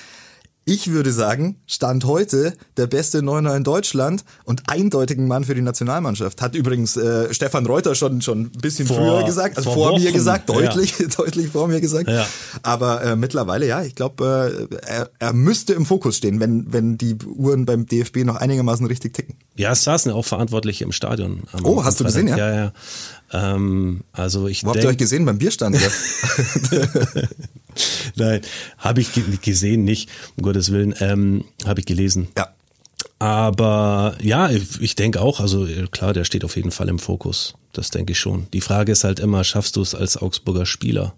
Ich 0.71 0.91
würde 0.91 1.11
sagen, 1.11 1.55
Stand 1.65 2.05
heute 2.05 2.53
der 2.77 2.85
beste 2.85 3.23
Neuner 3.23 3.55
in 3.55 3.63
Deutschland 3.63 4.23
und 4.43 4.69
eindeutigen 4.69 5.27
Mann 5.27 5.43
für 5.43 5.55
die 5.55 5.63
Nationalmannschaft. 5.63 6.43
Hat 6.43 6.53
übrigens 6.53 6.95
äh, 6.95 7.33
Stefan 7.33 7.65
Reuter 7.65 7.95
schon 7.95 8.21
schon 8.21 8.41
ein 8.41 8.51
bisschen 8.51 8.85
vor, 8.85 8.97
früher 8.97 9.23
gesagt, 9.23 9.57
also 9.57 9.71
vor, 9.71 9.89
vor 9.89 9.99
mir 9.99 10.11
gesagt, 10.11 10.47
deutlich, 10.47 10.99
ja. 10.99 11.07
deutlich 11.17 11.47
vor 11.47 11.67
mir 11.67 11.81
gesagt. 11.81 12.07
Ja. 12.07 12.27
Aber 12.61 13.01
äh, 13.03 13.15
mittlerweile, 13.15 13.65
ja, 13.65 13.81
ich 13.81 13.95
glaube, 13.95 14.69
äh, 14.69 14.75
er, 14.85 15.09
er 15.17 15.33
müsste 15.33 15.73
im 15.73 15.88
Fokus 15.88 16.17
stehen, 16.17 16.39
wenn, 16.39 16.71
wenn 16.71 16.99
die 16.99 17.15
Uhren 17.15 17.65
beim 17.65 17.88
DFB 17.88 18.17
noch 18.17 18.35
einigermaßen 18.35 18.85
richtig 18.85 19.15
ticken. 19.15 19.38
Ja, 19.59 19.73
es 19.73 19.83
saßen 19.83 20.11
ja 20.11 20.15
auch 20.15 20.23
Verantwortliche 20.23 20.85
im 20.85 20.93
Stadion. 20.93 21.43
oh, 21.63 21.83
hast 21.83 21.99
du 21.99 22.05
gesehen, 22.05 22.29
ja? 22.29 22.37
Ja, 22.37 22.55
ja. 22.55 22.73
Ähm, 23.33 24.05
also 24.13 24.47
ich 24.47 24.63
Wo 24.63 24.69
habt 24.69 24.81
ihr 24.81 24.87
euch 24.87 24.95
gesehen? 24.95 25.25
Beim 25.25 25.37
Bierstand? 25.37 25.75
Nein, 28.15 28.39
habe 28.77 29.01
ich 29.01 29.09
gesehen, 29.41 29.83
nicht, 29.83 30.09
um 30.37 30.43
Gottes 30.43 30.71
Willen, 30.71 30.95
ähm, 31.01 31.43
habe 31.65 31.81
ich 31.81 31.85
gelesen. 31.85 32.29
Ja. 32.37 32.47
Aber 33.19 34.15
ja, 34.21 34.49
ich 34.49 34.95
denke 34.95 35.19
auch, 35.19 35.41
also 35.41 35.67
klar, 35.91 36.13
der 36.13 36.23
steht 36.23 36.45
auf 36.45 36.55
jeden 36.55 36.71
Fall 36.71 36.87
im 36.87 36.97
Fokus. 36.97 37.55
Das 37.73 37.89
denke 37.89 38.13
ich 38.13 38.19
schon. 38.19 38.47
Die 38.53 38.61
Frage 38.61 38.93
ist 38.93 39.03
halt 39.03 39.19
immer, 39.19 39.43
schaffst 39.43 39.75
du 39.75 39.81
es 39.81 39.93
als 39.93 40.15
Augsburger 40.15 40.65
Spieler? 40.65 41.13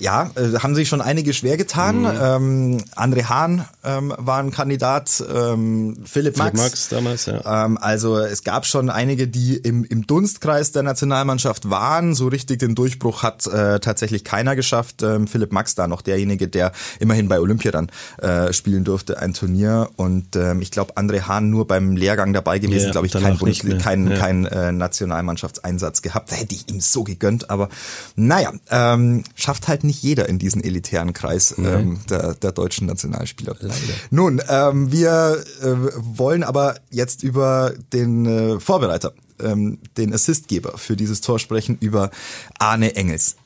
Ja, 0.00 0.30
äh, 0.34 0.58
haben 0.58 0.74
sich 0.74 0.88
schon 0.88 1.00
einige 1.00 1.32
schwer 1.32 1.56
getan. 1.56 2.00
Mhm. 2.00 2.06
Ähm, 2.20 2.78
André 2.94 3.24
Hahn 3.24 3.64
ähm, 3.84 4.14
war 4.16 4.38
ein 4.38 4.50
Kandidat, 4.50 5.22
ähm, 5.28 5.96
Philipp, 6.04 6.36
Philipp 6.36 6.36
Max. 6.36 6.58
Max 6.58 6.88
damals, 6.88 7.26
ja. 7.26 7.64
Ähm, 7.64 7.78
also 7.80 8.18
es 8.18 8.44
gab 8.44 8.66
schon 8.66 8.90
einige, 8.90 9.28
die 9.28 9.56
im, 9.56 9.84
im 9.84 10.06
Dunstkreis 10.06 10.72
der 10.72 10.82
Nationalmannschaft 10.82 11.70
waren. 11.70 12.14
So 12.14 12.28
richtig 12.28 12.60
den 12.60 12.74
Durchbruch 12.74 13.22
hat 13.22 13.46
äh, 13.46 13.80
tatsächlich 13.80 14.24
keiner 14.24 14.56
geschafft. 14.56 15.02
Ähm, 15.02 15.26
Philipp 15.26 15.52
Max 15.52 15.74
da 15.74 15.88
noch 15.88 16.02
derjenige, 16.02 16.48
der 16.48 16.72
immerhin 17.00 17.28
bei 17.28 17.40
Olympia 17.40 17.70
dann 17.70 17.88
äh, 18.18 18.52
spielen 18.52 18.84
durfte, 18.84 19.18
ein 19.18 19.34
Turnier. 19.34 19.88
Und 19.96 20.36
ähm, 20.36 20.60
ich 20.60 20.70
glaube, 20.70 20.96
André 20.96 21.22
Hahn 21.22 21.50
nur 21.50 21.66
beim 21.66 21.96
Lehrgang 21.96 22.32
dabei 22.32 22.58
gewesen, 22.58 22.86
ja, 22.86 22.92
glaube 22.92 23.06
ich, 23.06 23.12
kein, 23.12 23.38
Bundesliga, 23.38 23.78
kein, 23.78 24.08
ja. 24.08 24.16
kein 24.16 24.46
äh, 24.46 24.72
Nationalmannschaftseinsatz 24.72 26.02
gehabt. 26.02 26.30
Da 26.32 26.36
hätte 26.36 26.54
ich 26.54 26.68
ihm 26.68 26.80
so 26.80 27.04
gegönnt. 27.04 27.50
Aber 27.50 27.68
naja, 28.16 28.52
ähm, 28.70 29.24
schafft 29.34 29.68
halt 29.68 29.84
nicht 29.88 30.02
jeder 30.02 30.28
in 30.28 30.38
diesen 30.38 30.62
elitären 30.62 31.12
Kreis 31.12 31.54
ähm, 31.58 31.98
der, 32.08 32.34
der 32.34 32.52
deutschen 32.52 32.86
Nationalspieler. 32.86 33.56
Leider. 33.58 33.74
Nun, 34.10 34.40
ähm, 34.48 34.92
wir 34.92 35.44
äh, 35.60 35.66
wollen 35.96 36.44
aber 36.44 36.76
jetzt 36.90 37.24
über 37.24 37.74
den 37.92 38.26
äh, 38.26 38.60
Vorbereiter, 38.60 39.12
ähm, 39.40 39.78
den 39.96 40.14
Assistgeber 40.14 40.78
für 40.78 40.94
dieses 40.94 41.20
Tor 41.20 41.40
sprechen, 41.40 41.76
über 41.80 42.10
Arne 42.58 42.94
Engels. 42.94 43.36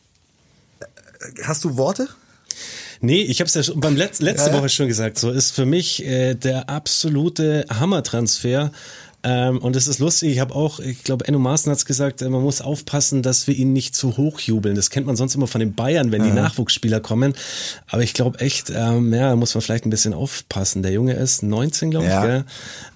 Äh, 0.80 0.84
hast 1.44 1.64
du 1.64 1.76
Worte? 1.78 2.08
Nee, 3.00 3.22
ich 3.22 3.40
habe 3.40 3.48
es 3.48 3.54
ja 3.54 3.64
schon 3.64 3.80
beim 3.80 3.96
Letz 3.96 4.20
letzte 4.20 4.50
ja. 4.50 4.56
Woche 4.56 4.68
schon 4.68 4.86
gesagt. 4.86 5.18
So 5.18 5.30
ist 5.30 5.50
für 5.50 5.66
mich 5.66 6.04
äh, 6.04 6.34
der 6.34 6.68
absolute 6.68 7.66
Hammertransfer 7.68 8.70
ähm, 9.24 9.58
und 9.58 9.76
es 9.76 9.86
ist 9.86 10.00
lustig, 10.00 10.32
ich 10.32 10.40
habe 10.40 10.54
auch, 10.54 10.80
ich 10.80 11.04
glaube, 11.04 11.26
Enno 11.28 11.38
Maaßen 11.38 11.70
hat 11.70 11.78
es 11.78 11.84
gesagt, 11.84 12.22
äh, 12.22 12.28
man 12.28 12.42
muss 12.42 12.60
aufpassen, 12.60 13.22
dass 13.22 13.46
wir 13.46 13.54
ihn 13.54 13.72
nicht 13.72 13.94
zu 13.94 14.16
hoch 14.16 14.40
jubeln. 14.40 14.74
Das 14.74 14.90
kennt 14.90 15.06
man 15.06 15.14
sonst 15.14 15.36
immer 15.36 15.46
von 15.46 15.60
den 15.60 15.74
Bayern, 15.74 16.10
wenn 16.10 16.22
ja. 16.22 16.30
die 16.30 16.34
Nachwuchsspieler 16.34 16.98
kommen. 16.98 17.34
Aber 17.86 18.02
ich 18.02 18.14
glaube 18.14 18.40
echt, 18.40 18.70
ähm, 18.74 19.14
ja, 19.14 19.36
muss 19.36 19.54
man 19.54 19.62
vielleicht 19.62 19.86
ein 19.86 19.90
bisschen 19.90 20.12
aufpassen. 20.12 20.82
Der 20.82 20.90
Junge 20.90 21.14
ist 21.14 21.42
19, 21.42 21.92
glaube 21.92 22.06
ich, 22.06 22.12
ja. 22.12 22.26
gell? 22.26 22.44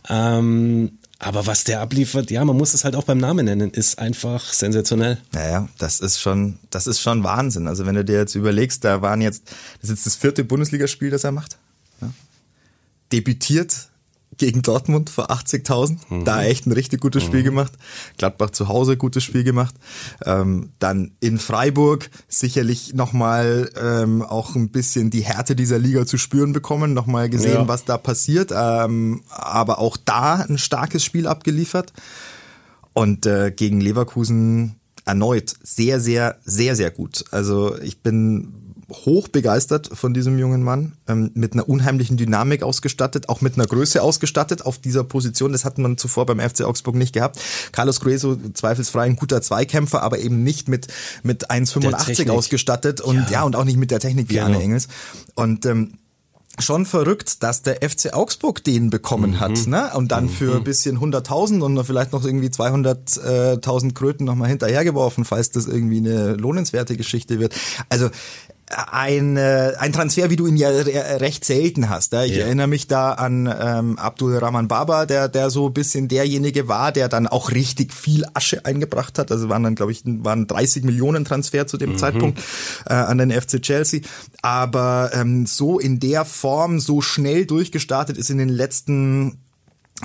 Ähm, 0.08 0.98
aber 1.18 1.46
was 1.46 1.64
der 1.64 1.80
abliefert, 1.80 2.30
ja, 2.30 2.44
man 2.44 2.56
muss 2.56 2.74
es 2.74 2.84
halt 2.84 2.96
auch 2.96 3.04
beim 3.04 3.18
Namen 3.18 3.46
nennen, 3.46 3.70
ist 3.70 3.98
einfach 3.98 4.52
sensationell. 4.52 5.18
Naja, 5.32 5.68
das 5.78 6.00
ist 6.00 6.20
schon, 6.20 6.58
das 6.70 6.86
ist 6.86 7.00
schon 7.00 7.22
Wahnsinn. 7.22 7.68
Also 7.68 7.86
wenn 7.86 7.94
du 7.94 8.04
dir 8.04 8.16
jetzt 8.16 8.34
überlegst, 8.34 8.84
da 8.84 9.00
waren 9.00 9.20
jetzt, 9.20 9.46
das 9.80 9.84
ist 9.84 9.90
jetzt 9.90 10.06
das 10.06 10.16
vierte 10.16 10.44
Bundesligaspiel, 10.44 11.10
das 11.10 11.24
er 11.24 11.32
macht. 11.32 11.56
Ja. 12.02 12.10
Debütiert 13.12 13.88
gegen 14.38 14.62
Dortmund 14.62 15.10
vor 15.10 15.30
80.000. 15.30 15.98
Mhm. 16.08 16.24
Da 16.24 16.42
echt 16.42 16.66
ein 16.66 16.72
richtig 16.72 17.00
gutes 17.00 17.22
Spiel 17.22 17.40
mhm. 17.40 17.44
gemacht. 17.44 17.72
Gladbach 18.18 18.50
zu 18.50 18.68
Hause 18.68 18.96
gutes 18.96 19.24
Spiel 19.24 19.44
gemacht. 19.44 19.74
Ähm, 20.24 20.70
dann 20.78 21.12
in 21.20 21.38
Freiburg 21.38 22.10
sicherlich 22.28 22.94
nochmal 22.94 23.70
ähm, 23.80 24.22
auch 24.22 24.54
ein 24.54 24.70
bisschen 24.70 25.10
die 25.10 25.22
Härte 25.22 25.56
dieser 25.56 25.78
Liga 25.78 26.06
zu 26.06 26.18
spüren 26.18 26.52
bekommen. 26.52 26.94
Nochmal 26.94 27.28
gesehen, 27.28 27.54
ja. 27.54 27.68
was 27.68 27.84
da 27.84 27.98
passiert. 27.98 28.52
Ähm, 28.54 29.22
aber 29.28 29.78
auch 29.78 29.96
da 29.96 30.36
ein 30.36 30.58
starkes 30.58 31.04
Spiel 31.04 31.26
abgeliefert. 31.26 31.92
Und 32.92 33.26
äh, 33.26 33.52
gegen 33.54 33.80
Leverkusen 33.80 34.76
erneut 35.06 35.54
sehr, 35.62 36.00
sehr, 36.00 36.36
sehr, 36.44 36.76
sehr 36.76 36.90
gut. 36.90 37.24
Also 37.30 37.78
ich 37.80 38.02
bin 38.02 38.52
hoch 38.90 39.28
begeistert 39.28 39.90
von 39.92 40.14
diesem 40.14 40.38
jungen 40.38 40.62
Mann, 40.62 40.92
ähm, 41.08 41.30
mit 41.34 41.54
einer 41.54 41.68
unheimlichen 41.68 42.16
Dynamik 42.16 42.62
ausgestattet, 42.62 43.28
auch 43.28 43.40
mit 43.40 43.54
einer 43.54 43.66
Größe 43.66 44.00
ausgestattet 44.00 44.64
auf 44.64 44.78
dieser 44.78 45.02
Position. 45.02 45.52
Das 45.52 45.64
hat 45.64 45.78
man 45.78 45.96
zuvor 45.96 46.26
beim 46.26 46.38
FC 46.38 46.62
Augsburg 46.62 46.94
nicht 46.94 47.12
gehabt. 47.12 47.40
Carlos 47.72 48.00
Grueso 48.00 48.36
zweifelsfrei 48.54 49.04
ein 49.04 49.16
guter 49.16 49.42
Zweikämpfer, 49.42 50.02
aber 50.02 50.18
eben 50.18 50.44
nicht 50.44 50.68
mit 50.68 50.86
mit 51.22 51.50
1,85 51.50 52.30
ausgestattet 52.30 53.00
und 53.00 53.16
ja. 53.16 53.30
ja. 53.30 53.42
und 53.42 53.56
auch 53.56 53.64
nicht 53.64 53.76
mit 53.76 53.90
der 53.90 53.98
Technik 53.98 54.28
wie 54.28 54.34
genau. 54.34 54.46
Arne 54.46 54.62
Engels. 54.62 54.88
Und 55.34 55.66
ähm, 55.66 55.98
schon 56.58 56.86
verrückt, 56.86 57.42
dass 57.42 57.62
der 57.62 57.76
FC 57.76 58.12
Augsburg 58.12 58.64
den 58.64 58.90
bekommen 58.90 59.32
mhm. 59.32 59.40
hat, 59.40 59.66
ne? 59.66 59.90
Und 59.94 60.12
dann 60.12 60.24
mhm. 60.24 60.30
für 60.30 60.56
ein 60.56 60.64
bisschen 60.64 60.98
100.000 60.98 61.60
und 61.60 61.84
vielleicht 61.84 62.12
noch 62.12 62.24
irgendwie 62.24 62.48
200.000 62.48 63.94
Kröten 63.94 64.24
nochmal 64.24 64.48
hinterhergeworfen, 64.48 65.24
falls 65.24 65.50
das 65.50 65.66
irgendwie 65.66 65.98
eine 65.98 66.34
lohnenswerte 66.34 66.96
Geschichte 66.96 67.38
wird. 67.38 67.54
Also 67.88 68.10
ein, 68.68 69.36
äh, 69.36 69.74
ein 69.78 69.92
Transfer, 69.92 70.28
wie 70.30 70.36
du 70.36 70.46
ihn 70.46 70.56
ja 70.56 70.68
recht 70.68 71.44
selten 71.44 71.88
hast. 71.88 72.12
Ja? 72.12 72.24
Ich 72.24 72.36
ja. 72.36 72.46
erinnere 72.46 72.66
mich 72.66 72.88
da 72.88 73.12
an 73.12 73.46
ähm, 73.46 73.98
Abdul 73.98 74.36
Rahman 74.36 74.66
Baba, 74.66 75.06
der, 75.06 75.28
der 75.28 75.50
so 75.50 75.68
ein 75.68 75.72
bisschen 75.72 76.08
derjenige 76.08 76.66
war, 76.66 76.90
der 76.90 77.08
dann 77.08 77.28
auch 77.28 77.52
richtig 77.52 77.94
viel 77.94 78.24
Asche 78.34 78.64
eingebracht 78.64 79.18
hat. 79.18 79.30
Also 79.30 79.48
waren 79.48 79.62
dann, 79.62 79.76
glaube 79.76 79.92
ich, 79.92 80.02
waren 80.04 80.48
30 80.48 80.84
Millionen 80.84 81.24
Transfer 81.24 81.66
zu 81.66 81.76
dem 81.76 81.92
mhm. 81.92 81.98
Zeitpunkt 81.98 82.40
äh, 82.86 82.94
an 82.94 83.18
den 83.18 83.30
FC 83.30 83.62
Chelsea. 83.62 84.00
Aber 84.42 85.10
ähm, 85.14 85.46
so 85.46 85.78
in 85.78 86.00
der 86.00 86.24
Form, 86.24 86.80
so 86.80 87.00
schnell 87.00 87.46
durchgestartet 87.46 88.16
ist 88.16 88.30
in 88.30 88.38
den 88.38 88.48
letzten 88.48 89.45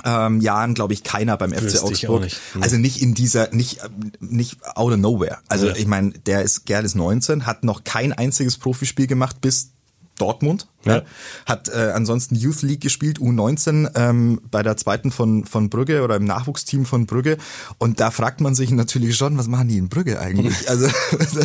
ähm, 0.04 0.40
Jahren, 0.40 0.74
glaube 0.74 0.94
ich, 0.94 1.02
keiner 1.02 1.36
beim 1.36 1.52
FC 1.52 1.62
Wüsste 1.62 1.82
Augsburg. 1.82 2.22
Nicht. 2.22 2.40
Mhm. 2.54 2.62
Also 2.62 2.76
nicht 2.76 3.02
in 3.02 3.14
dieser, 3.14 3.52
nicht, 3.52 3.80
nicht 4.20 4.58
out 4.76 4.92
of 4.92 4.98
nowhere. 4.98 5.38
Also 5.48 5.68
ja. 5.68 5.76
ich 5.76 5.86
meine, 5.86 6.10
der 6.10 6.42
ist, 6.42 6.64
Gerd 6.66 6.84
ist 6.84 6.94
19, 6.94 7.46
hat 7.46 7.64
noch 7.64 7.84
kein 7.84 8.12
einziges 8.12 8.58
Profispiel 8.58 9.06
gemacht 9.06 9.40
bis 9.40 9.72
Dortmund. 10.18 10.68
Ja. 10.84 11.02
Hat 11.46 11.68
äh, 11.68 11.92
ansonsten 11.94 12.34
Youth 12.36 12.62
League 12.62 12.80
gespielt, 12.80 13.18
U19 13.18 13.90
ähm, 13.94 14.40
bei 14.50 14.62
der 14.62 14.76
zweiten 14.76 15.10
von, 15.10 15.44
von 15.44 15.70
Brügge 15.70 16.02
oder 16.02 16.16
im 16.16 16.24
Nachwuchsteam 16.24 16.84
von 16.84 17.06
Brügge. 17.06 17.38
Und 17.78 17.98
da 17.98 18.10
fragt 18.10 18.40
man 18.40 18.54
sich 18.54 18.70
natürlich 18.70 19.16
schon, 19.16 19.38
was 19.38 19.48
machen 19.48 19.68
die 19.68 19.78
in 19.78 19.88
Brügge 19.88 20.20
eigentlich? 20.20 20.68
Also, 20.68 20.86
also 21.18 21.40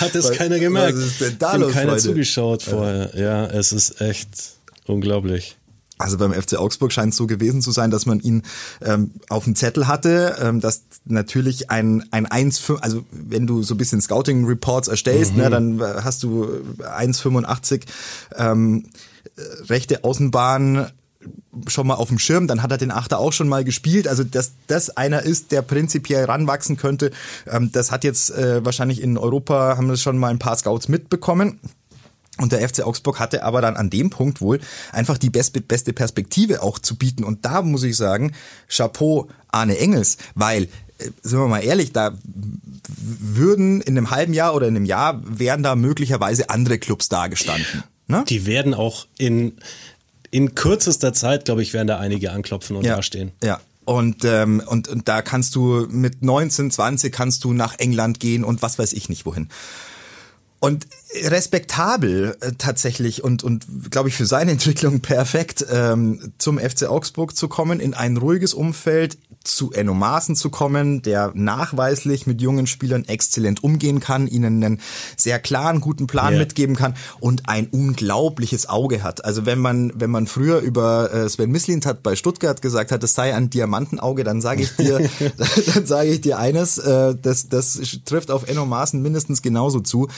Hat 0.00 0.14
es 0.14 0.32
keiner 0.32 0.58
gemerkt. 0.58 0.96
Was 0.96 1.04
ist 1.04 1.20
denn 1.20 1.38
da 1.38 1.56
los, 1.56 1.72
keiner 1.72 1.92
Leute? 1.92 2.02
zugeschaut 2.02 2.62
vorher. 2.62 3.16
Ja, 3.16 3.46
es 3.46 3.72
ist 3.72 4.00
echt 4.00 4.28
unglaublich. 4.86 5.56
Also 6.00 6.18
beim 6.18 6.32
FC 6.32 6.56
Augsburg 6.56 6.92
scheint 6.92 7.12
es 7.12 7.16
so 7.16 7.26
gewesen 7.26 7.60
zu 7.60 7.70
sein, 7.70 7.90
dass 7.90 8.06
man 8.06 8.20
ihn 8.20 8.42
ähm, 8.82 9.12
auf 9.28 9.44
dem 9.44 9.54
Zettel 9.54 9.86
hatte, 9.86 10.36
ähm, 10.40 10.60
dass 10.60 10.82
natürlich 11.04 11.70
ein 11.70 12.04
ein 12.10 12.26
1, 12.26 12.72
also 12.80 13.04
wenn 13.10 13.46
du 13.46 13.62
so 13.62 13.74
ein 13.74 13.78
bisschen 13.78 14.00
Scouting 14.00 14.46
Reports 14.46 14.88
erstellst, 14.88 15.36
ne, 15.36 15.44
mhm. 15.44 15.76
ne, 15.76 15.78
dann 15.78 16.04
hast 16.04 16.22
du 16.22 16.46
1,85 16.78 17.82
ähm, 18.36 18.86
rechte 19.68 20.04
Außenbahn 20.04 20.90
schon 21.66 21.86
mal 21.86 21.94
auf 21.94 22.08
dem 22.08 22.18
Schirm, 22.18 22.46
dann 22.46 22.62
hat 22.62 22.70
er 22.70 22.78
den 22.78 22.90
Achter 22.90 23.18
auch 23.18 23.32
schon 23.32 23.48
mal 23.48 23.64
gespielt. 23.64 24.08
Also 24.08 24.24
dass 24.24 24.52
das 24.66 24.96
einer 24.96 25.22
ist, 25.22 25.52
der 25.52 25.62
prinzipiell 25.62 26.24
ranwachsen 26.24 26.76
könnte, 26.76 27.10
ähm, 27.46 27.70
das 27.72 27.90
hat 27.90 28.04
jetzt 28.04 28.30
äh, 28.30 28.64
wahrscheinlich 28.64 29.02
in 29.02 29.18
Europa 29.18 29.76
haben 29.76 29.88
das 29.88 30.00
schon 30.00 30.18
mal 30.18 30.28
ein 30.28 30.38
paar 30.38 30.56
Scouts 30.56 30.88
mitbekommen. 30.88 31.60
Und 32.40 32.52
der 32.52 32.66
FC 32.66 32.82
Augsburg 32.82 33.18
hatte 33.18 33.42
aber 33.42 33.60
dann 33.60 33.76
an 33.76 33.90
dem 33.90 34.10
Punkt 34.10 34.40
wohl 34.40 34.60
einfach 34.92 35.18
die 35.18 35.30
beste 35.30 35.92
Perspektive 35.92 36.62
auch 36.62 36.78
zu 36.78 36.96
bieten. 36.96 37.24
Und 37.24 37.44
da 37.44 37.62
muss 37.62 37.82
ich 37.82 37.96
sagen, 37.96 38.32
Chapeau 38.68 39.28
Arne 39.48 39.78
Engels, 39.78 40.16
weil 40.34 40.64
äh, 40.64 40.68
sind 41.22 41.38
wir 41.38 41.48
mal 41.48 41.64
ehrlich, 41.64 41.92
da 41.92 42.12
würden 42.22 43.80
in 43.80 43.96
einem 43.96 44.10
halben 44.10 44.32
Jahr 44.32 44.54
oder 44.54 44.68
in 44.68 44.76
einem 44.76 44.86
Jahr 44.86 45.20
wären 45.24 45.62
da 45.62 45.76
möglicherweise 45.76 46.50
andere 46.50 46.78
Clubs 46.78 47.08
dagestanden. 47.08 47.84
Ne? 48.06 48.24
Die 48.28 48.46
werden 48.46 48.74
auch 48.74 49.06
in, 49.18 49.58
in 50.30 50.54
kürzester 50.54 51.12
Zeit, 51.12 51.44
glaube 51.44 51.62
ich, 51.62 51.72
werden 51.72 51.88
da 51.88 51.98
einige 51.98 52.32
anklopfen 52.32 52.76
und 52.76 52.84
ja, 52.84 52.96
dastehen. 52.96 53.32
Ja, 53.42 53.60
und, 53.84 54.24
ähm, 54.24 54.62
und, 54.66 54.88
und 54.88 55.08
da 55.08 55.22
kannst 55.22 55.54
du 55.54 55.86
mit 55.90 56.22
19, 56.22 56.70
20 56.70 57.12
kannst 57.12 57.44
du 57.44 57.52
nach 57.52 57.78
England 57.78 58.20
gehen 58.20 58.44
und 58.44 58.62
was 58.62 58.78
weiß 58.78 58.92
ich 58.92 59.08
nicht 59.08 59.26
wohin. 59.26 59.48
Und 60.60 60.86
respektabel 61.24 62.36
äh, 62.40 62.52
tatsächlich 62.56 63.24
und, 63.24 63.42
und 63.42 63.90
glaube 63.90 64.10
ich 64.10 64.14
für 64.14 64.26
seine 64.26 64.50
Entwicklung 64.52 65.00
perfekt 65.00 65.64
ähm, 65.70 66.32
zum 66.38 66.58
FC 66.58 66.84
Augsburg 66.84 67.34
zu 67.34 67.48
kommen, 67.48 67.80
in 67.80 67.94
ein 67.94 68.16
ruhiges 68.16 68.54
Umfeld, 68.54 69.18
zu 69.42 69.72
Enno 69.72 69.94
Maaßen 69.94 70.36
zu 70.36 70.50
kommen, 70.50 71.00
der 71.00 71.32
nachweislich 71.34 72.26
mit 72.26 72.42
jungen 72.42 72.66
Spielern 72.66 73.06
exzellent 73.06 73.64
umgehen 73.64 73.98
kann, 74.00 74.26
ihnen 74.26 74.62
einen 74.62 74.80
sehr 75.16 75.38
klaren, 75.38 75.80
guten 75.80 76.06
Plan 76.06 76.34
yeah. 76.34 76.42
mitgeben 76.42 76.76
kann 76.76 76.94
und 77.20 77.48
ein 77.48 77.68
unglaubliches 77.68 78.68
Auge 78.68 79.02
hat. 79.02 79.24
Also 79.24 79.46
wenn 79.46 79.58
man, 79.58 79.92
wenn 79.94 80.10
man 80.10 80.26
früher 80.26 80.60
über 80.60 81.12
äh, 81.12 81.28
Sven 81.28 81.54
hat 81.86 82.02
bei 82.02 82.16
Stuttgart 82.16 82.60
gesagt 82.60 82.92
hat, 82.92 83.02
es 83.02 83.14
sei 83.14 83.34
ein 83.34 83.48
Diamantenauge, 83.48 84.24
dann 84.24 84.42
sage 84.42 84.62
ich 84.62 84.76
dir, 84.76 84.98
dann 85.74 85.86
sage 85.86 86.10
ich 86.10 86.20
dir 86.20 86.38
eines, 86.38 86.76
äh, 86.76 87.14
das, 87.20 87.48
das 87.48 87.80
trifft 88.04 88.30
auf 88.30 88.46
Enno 88.46 88.66
Maaßen 88.66 89.00
mindestens 89.00 89.40
genauso 89.40 89.80
zu. 89.80 90.08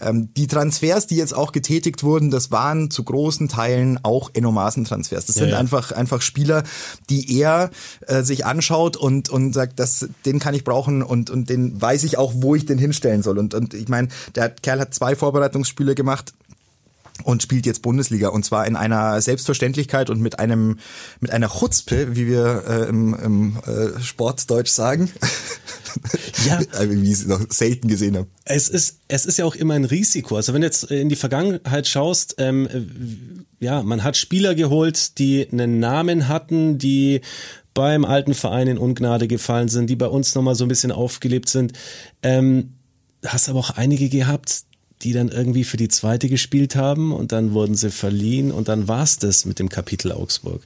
Ähm, 0.00 0.28
die 0.36 0.46
Transfers, 0.46 1.06
die 1.06 1.16
jetzt 1.16 1.34
auch 1.34 1.52
getätigt 1.52 2.02
wurden, 2.02 2.30
das 2.30 2.50
waren 2.50 2.90
zu 2.90 3.04
großen 3.04 3.48
Teilen 3.48 3.98
auch 4.02 4.30
Enno 4.34 4.52
Maaßen 4.52 4.84
Transfers. 4.84 5.26
Das 5.26 5.36
ja, 5.36 5.40
sind 5.40 5.50
ja. 5.50 5.58
einfach, 5.58 5.92
einfach 5.92 6.22
Spieler, 6.22 6.62
die 7.10 7.38
er 7.38 7.70
äh, 8.06 8.22
sich 8.22 8.46
anschaut 8.46 8.96
und, 8.96 9.28
und 9.30 9.52
sagt, 9.52 9.78
das, 9.78 10.08
den 10.24 10.38
kann 10.38 10.54
ich 10.54 10.64
brauchen 10.64 11.02
und, 11.02 11.30
und 11.30 11.50
den 11.50 11.80
weiß 11.80 12.04
ich 12.04 12.18
auch, 12.18 12.32
wo 12.36 12.54
ich 12.54 12.66
den 12.66 12.78
hinstellen 12.78 13.22
soll. 13.22 13.38
Und, 13.38 13.54
und 13.54 13.74
ich 13.74 13.88
meine, 13.88 14.08
der 14.34 14.50
Kerl 14.50 14.80
hat 14.80 14.94
zwei 14.94 15.14
Vorbereitungsspiele 15.16 15.94
gemacht 15.94 16.32
und 17.22 17.42
spielt 17.42 17.66
jetzt 17.66 17.82
Bundesliga 17.82 18.28
und 18.28 18.44
zwar 18.44 18.66
in 18.66 18.76
einer 18.76 19.20
Selbstverständlichkeit 19.20 20.10
und 20.10 20.20
mit 20.20 20.38
einem 20.38 20.78
mit 21.20 21.30
einer 21.30 21.48
Chutzpe, 21.48 22.16
wie 22.16 22.26
wir 22.26 22.64
äh, 22.68 22.88
im, 22.88 23.14
im 23.14 23.56
äh, 23.66 24.00
Sportdeutsch 24.00 24.70
sagen. 24.70 25.10
Ja, 26.46 26.58
wie 26.88 27.04
ich 27.04 27.12
es 27.12 27.26
noch 27.26 27.40
selten 27.50 27.86
gesehen 27.86 28.16
habe. 28.16 28.26
Es 28.46 28.70
ist 28.70 29.00
es 29.08 29.26
ist 29.26 29.36
ja 29.36 29.44
auch 29.44 29.54
immer 29.54 29.74
ein 29.74 29.84
Risiko. 29.84 30.36
Also 30.36 30.54
wenn 30.54 30.62
du 30.62 30.66
jetzt 30.66 30.84
in 30.84 31.10
die 31.10 31.16
Vergangenheit 31.16 31.86
schaust, 31.86 32.36
ähm, 32.38 33.44
ja, 33.60 33.82
man 33.82 34.02
hat 34.02 34.16
Spieler 34.16 34.54
geholt, 34.54 35.18
die 35.18 35.46
einen 35.52 35.80
Namen 35.80 36.28
hatten, 36.28 36.78
die 36.78 37.20
beim 37.74 38.04
alten 38.04 38.34
Verein 38.34 38.68
in 38.68 38.78
Ungnade 38.78 39.28
gefallen 39.28 39.68
sind, 39.68 39.88
die 39.88 39.96
bei 39.96 40.06
uns 40.06 40.34
nochmal 40.34 40.54
so 40.54 40.64
ein 40.64 40.68
bisschen 40.68 40.92
aufgelebt 40.92 41.48
sind. 41.48 41.72
Ähm, 42.22 42.74
hast 43.24 43.48
aber 43.48 43.60
auch 43.60 43.70
einige 43.70 44.08
gehabt, 44.08 44.64
die 45.02 45.12
dann 45.12 45.28
irgendwie 45.28 45.64
für 45.64 45.76
die 45.76 45.88
zweite 45.88 46.28
gespielt 46.28 46.76
haben 46.76 47.12
und 47.12 47.32
dann 47.32 47.52
wurden 47.52 47.74
sie 47.74 47.90
verliehen 47.90 48.52
und 48.52 48.68
dann 48.68 48.88
war's 48.88 49.18
das 49.18 49.44
mit 49.44 49.58
dem 49.58 49.68
Kapitel 49.68 50.12
Augsburg. 50.12 50.62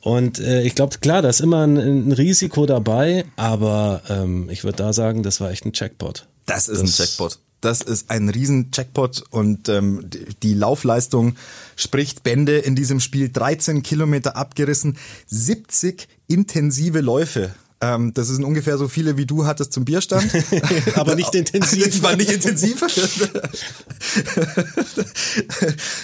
Und 0.00 0.38
äh, 0.38 0.62
ich 0.62 0.74
glaube, 0.74 0.98
klar, 0.98 1.22
da 1.22 1.28
ist 1.28 1.40
immer 1.40 1.66
ein, 1.66 1.76
ein 1.76 2.12
Risiko 2.12 2.66
dabei, 2.66 3.24
aber 3.36 4.02
ähm, 4.08 4.48
ich 4.50 4.64
würde 4.64 4.76
da 4.76 4.92
sagen, 4.92 5.22
das 5.22 5.40
war 5.40 5.50
echt 5.50 5.64
ein 5.64 5.72
Jackpot. 5.74 6.26
Das 6.46 6.68
ist 6.68 6.82
das, 6.82 7.00
ein 7.00 7.06
Jackpot. 7.06 7.38
Das 7.60 7.80
ist 7.80 8.10
ein 8.10 8.28
riesen 8.28 8.70
Jackpot 8.72 9.24
und 9.30 9.68
ähm, 9.68 10.08
die 10.42 10.54
Laufleistung 10.54 11.34
spricht 11.76 12.22
Bände 12.22 12.58
in 12.58 12.76
diesem 12.76 13.00
Spiel. 13.00 13.30
13 13.30 13.82
Kilometer 13.82 14.36
abgerissen, 14.36 14.96
70 15.26 16.08
intensive 16.28 17.00
Läufe 17.00 17.54
ähm, 17.80 18.12
das 18.12 18.28
sind 18.28 18.44
ungefähr 18.44 18.76
so 18.76 18.88
viele, 18.88 19.16
wie 19.16 19.26
du 19.26 19.46
hattest 19.46 19.72
zum 19.72 19.84
Bierstand. 19.84 20.30
Aber 20.94 21.14
nicht 21.14 21.34
intensiv. 21.34 21.84
Das 21.84 22.02
war 22.02 22.16
nicht 22.16 22.30
intensiv. 22.30 22.82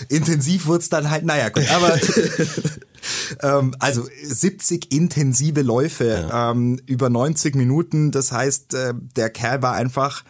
intensiv 0.09 0.67
wurde 0.67 0.81
es 0.81 0.89
dann 0.89 1.11
halt, 1.11 1.25
naja, 1.25 1.49
gut. 1.49 1.69
Aber 1.71 1.99
ähm, 3.43 3.75
also 3.81 4.07
70 4.23 4.93
intensive 4.93 5.63
Läufe 5.63 6.27
ja. 6.29 6.51
ähm, 6.53 6.81
über 6.87 7.11
90 7.11 7.57
Minuten. 7.57 8.13
Das 8.13 8.31
heißt, 8.31 8.75
äh, 8.75 8.95
der 9.17 9.31
Kerl 9.31 9.63
war 9.63 9.75
einfach 9.75 10.23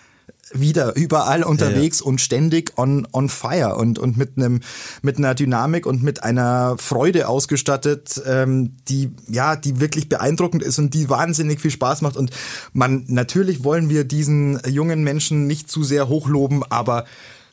wieder 0.53 0.97
überall 0.97 1.43
unterwegs 1.43 2.01
ja, 2.01 2.05
ja. 2.05 2.09
und 2.09 2.21
ständig 2.21 2.73
on, 2.77 3.07
on 3.13 3.29
fire 3.29 3.77
und, 3.77 3.99
und 3.99 4.17
mit 4.17 4.37
einem, 4.37 4.61
mit 5.03 5.19
einer 5.19 5.35
Dynamik 5.35 5.87
und 5.87 6.03
mit 6.03 6.23
einer 6.23 6.77
Freude 6.79 7.29
ausgestattet, 7.29 8.21
ähm, 8.27 8.77
die, 8.89 9.11
ja, 9.29 9.57
die 9.57 9.81
wirklich 9.81 10.09
beeindruckend 10.09 10.63
ist 10.63 10.79
und 10.79 10.95
die 10.95 11.09
wahnsinnig 11.09 11.61
viel 11.61 11.71
Spaß 11.71 12.03
macht. 12.03 12.17
Und 12.17 12.31
man, 12.73 13.05
natürlich 13.09 13.65
wollen 13.65 13.89
wir 13.89 14.05
diesen 14.05 14.61
jungen 14.69 15.03
Menschen 15.03 15.47
nicht 15.47 15.71
zu 15.71 15.83
sehr 15.83 16.09
hochloben, 16.09 16.63
aber 16.69 17.05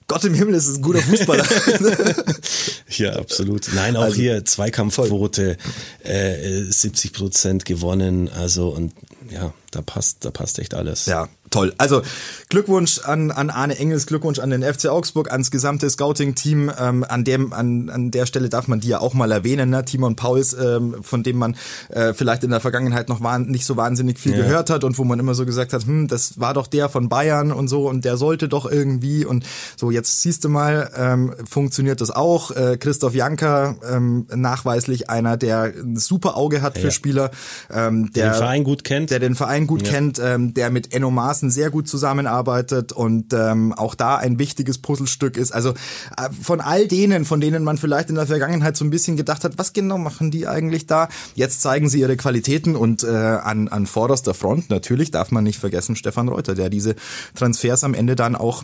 Gott 0.07 0.25
im 0.25 0.33
Himmel, 0.33 0.55
ist 0.55 0.67
es 0.67 0.77
ein 0.77 0.81
guter 0.81 1.01
Fußballer. 1.01 1.45
ja, 2.89 3.13
absolut. 3.13 3.69
Nein, 3.73 3.95
auch 3.95 4.03
also, 4.03 4.17
hier 4.17 4.43
Zweikampfquote, 4.43 5.55
äh, 6.03 6.63
70 6.63 7.13
Prozent 7.13 7.63
gewonnen, 7.63 8.27
also 8.27 8.69
und 8.69 8.91
ja, 9.29 9.53
da 9.71 9.81
passt, 9.81 10.25
da 10.25 10.31
passt 10.31 10.59
echt 10.59 10.73
alles. 10.73 11.05
Ja, 11.05 11.29
toll. 11.51 11.73
Also 11.77 12.01
Glückwunsch 12.49 12.99
an, 12.99 13.31
an 13.31 13.49
Arne 13.49 13.77
Engels, 13.77 14.07
Glückwunsch 14.07 14.39
an 14.39 14.49
den 14.49 14.63
FC 14.63 14.87
Augsburg, 14.87 15.31
ans 15.31 15.51
gesamte 15.51 15.89
Scouting-Team. 15.89 16.71
Ähm, 16.79 17.05
an, 17.07 17.23
dem, 17.23 17.53
an, 17.53 17.89
an 17.89 18.11
der 18.11 18.25
Stelle 18.25 18.49
darf 18.49 18.67
man 18.67 18.79
die 18.79 18.87
ja 18.87 18.99
auch 18.99 19.13
mal 19.13 19.31
erwähnen, 19.31 19.69
ne? 19.69 19.85
Timon 19.85 20.15
Pauls, 20.15 20.53
ähm, 20.53 20.95
von 21.01 21.23
dem 21.23 21.37
man 21.37 21.55
äh, 21.89 22.13
vielleicht 22.13 22.43
in 22.43 22.49
der 22.49 22.59
Vergangenheit 22.59 23.09
noch 23.09 23.21
war, 23.21 23.37
nicht 23.37 23.65
so 23.65 23.77
wahnsinnig 23.77 24.19
viel 24.19 24.31
ja. 24.31 24.37
gehört 24.37 24.69
hat 24.69 24.83
und 24.83 24.97
wo 24.97 25.03
man 25.03 25.19
immer 25.19 25.35
so 25.35 25.45
gesagt 25.45 25.73
hat, 25.73 25.85
hm, 25.85 26.07
das 26.07 26.39
war 26.39 26.53
doch 26.53 26.67
der 26.67 26.89
von 26.89 27.09
Bayern 27.09 27.51
und 27.51 27.67
so 27.67 27.87
und 27.87 28.05
der 28.05 28.17
sollte 28.17 28.47
doch 28.47 28.69
irgendwie 28.69 29.25
und 29.25 29.45
so, 29.77 29.91
jetzt 29.91 30.21
siehst 30.21 30.43
du 30.43 30.49
mal, 30.49 30.89
ähm, 30.95 31.33
funktioniert 31.49 32.01
das 32.01 32.11
auch. 32.11 32.51
Äh, 32.51 32.77
Christoph 32.77 33.13
Janker, 33.13 33.75
ähm, 33.89 34.25
nachweislich 34.33 35.09
einer, 35.09 35.37
der 35.37 35.73
ein 35.75 35.97
super 35.97 36.37
Auge 36.37 36.61
hat 36.61 36.77
ja. 36.77 36.83
für 36.83 36.91
Spieler. 36.91 37.31
Ähm, 37.71 38.11
der 38.13 38.31
den 38.31 38.37
Verein 38.37 38.63
gut 38.63 38.83
kennt. 38.83 39.11
Der 39.11 39.19
den 39.19 39.35
Verein 39.35 39.67
gut 39.67 39.83
ja. 39.83 39.93
kennt, 39.93 40.19
ähm, 40.19 40.53
der 40.53 40.69
mit 40.69 40.93
Enno 40.93 41.11
Maas 41.11 41.40
Maßen 41.41 41.49
sehr 41.49 41.71
gut 41.71 41.87
zusammenarbeitet 41.87 42.91
und 42.91 43.33
ähm, 43.33 43.73
auch 43.73 43.95
da 43.95 44.17
ein 44.17 44.37
wichtiges 44.37 44.77
Puzzlestück 44.77 45.37
ist. 45.37 45.51
Also 45.51 45.71
äh, 45.71 46.29
von 46.41 46.61
all 46.61 46.87
denen, 46.87 47.25
von 47.25 47.41
denen 47.41 47.63
man 47.63 47.77
vielleicht 47.77 48.09
in 48.09 48.15
der 48.15 48.27
Vergangenheit 48.27 48.77
so 48.77 48.85
ein 48.85 48.89
bisschen 48.89 49.17
gedacht 49.17 49.43
hat, 49.43 49.57
was 49.57 49.73
genau 49.73 49.97
machen 49.97 50.31
die 50.31 50.47
eigentlich 50.47 50.85
da? 50.85 51.09
Jetzt 51.35 51.61
zeigen 51.61 51.89
sie 51.89 51.99
ihre 51.99 52.17
Qualitäten 52.17 52.75
und 52.75 53.03
äh, 53.03 53.07
an, 53.07 53.67
an 53.67 53.87
vorderster 53.87 54.33
Front 54.33 54.69
natürlich 54.69 55.11
darf 55.11 55.31
man 55.31 55.43
nicht 55.43 55.59
vergessen 55.59 55.95
Stefan 55.95 56.29
Reuter, 56.29 56.55
der 56.55 56.69
diese 56.69 56.95
Transfers 57.35 57.83
am 57.83 57.93
Ende 57.93 58.15
dann 58.15 58.35
auch 58.35 58.63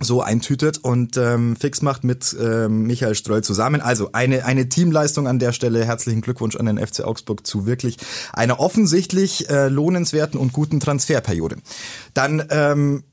so 0.00 0.22
eintütet 0.22 0.78
und 0.78 1.16
ähm, 1.16 1.56
fix 1.56 1.82
macht 1.82 2.04
mit 2.04 2.36
ähm, 2.40 2.82
Michael 2.84 3.14
Ströll 3.14 3.42
zusammen. 3.42 3.80
Also 3.80 4.10
eine, 4.12 4.44
eine 4.44 4.68
Teamleistung 4.68 5.26
an 5.26 5.38
der 5.38 5.52
Stelle. 5.52 5.84
Herzlichen 5.84 6.20
Glückwunsch 6.20 6.56
an 6.56 6.66
den 6.66 6.78
FC 6.78 7.00
Augsburg 7.00 7.46
zu 7.46 7.66
wirklich 7.66 7.96
einer 8.32 8.60
offensichtlich 8.60 9.48
äh, 9.50 9.68
lohnenswerten 9.68 10.38
und 10.38 10.52
guten 10.52 10.80
Transferperiode. 10.80 11.56
Dann 12.14 12.44
ähm, 12.50 13.04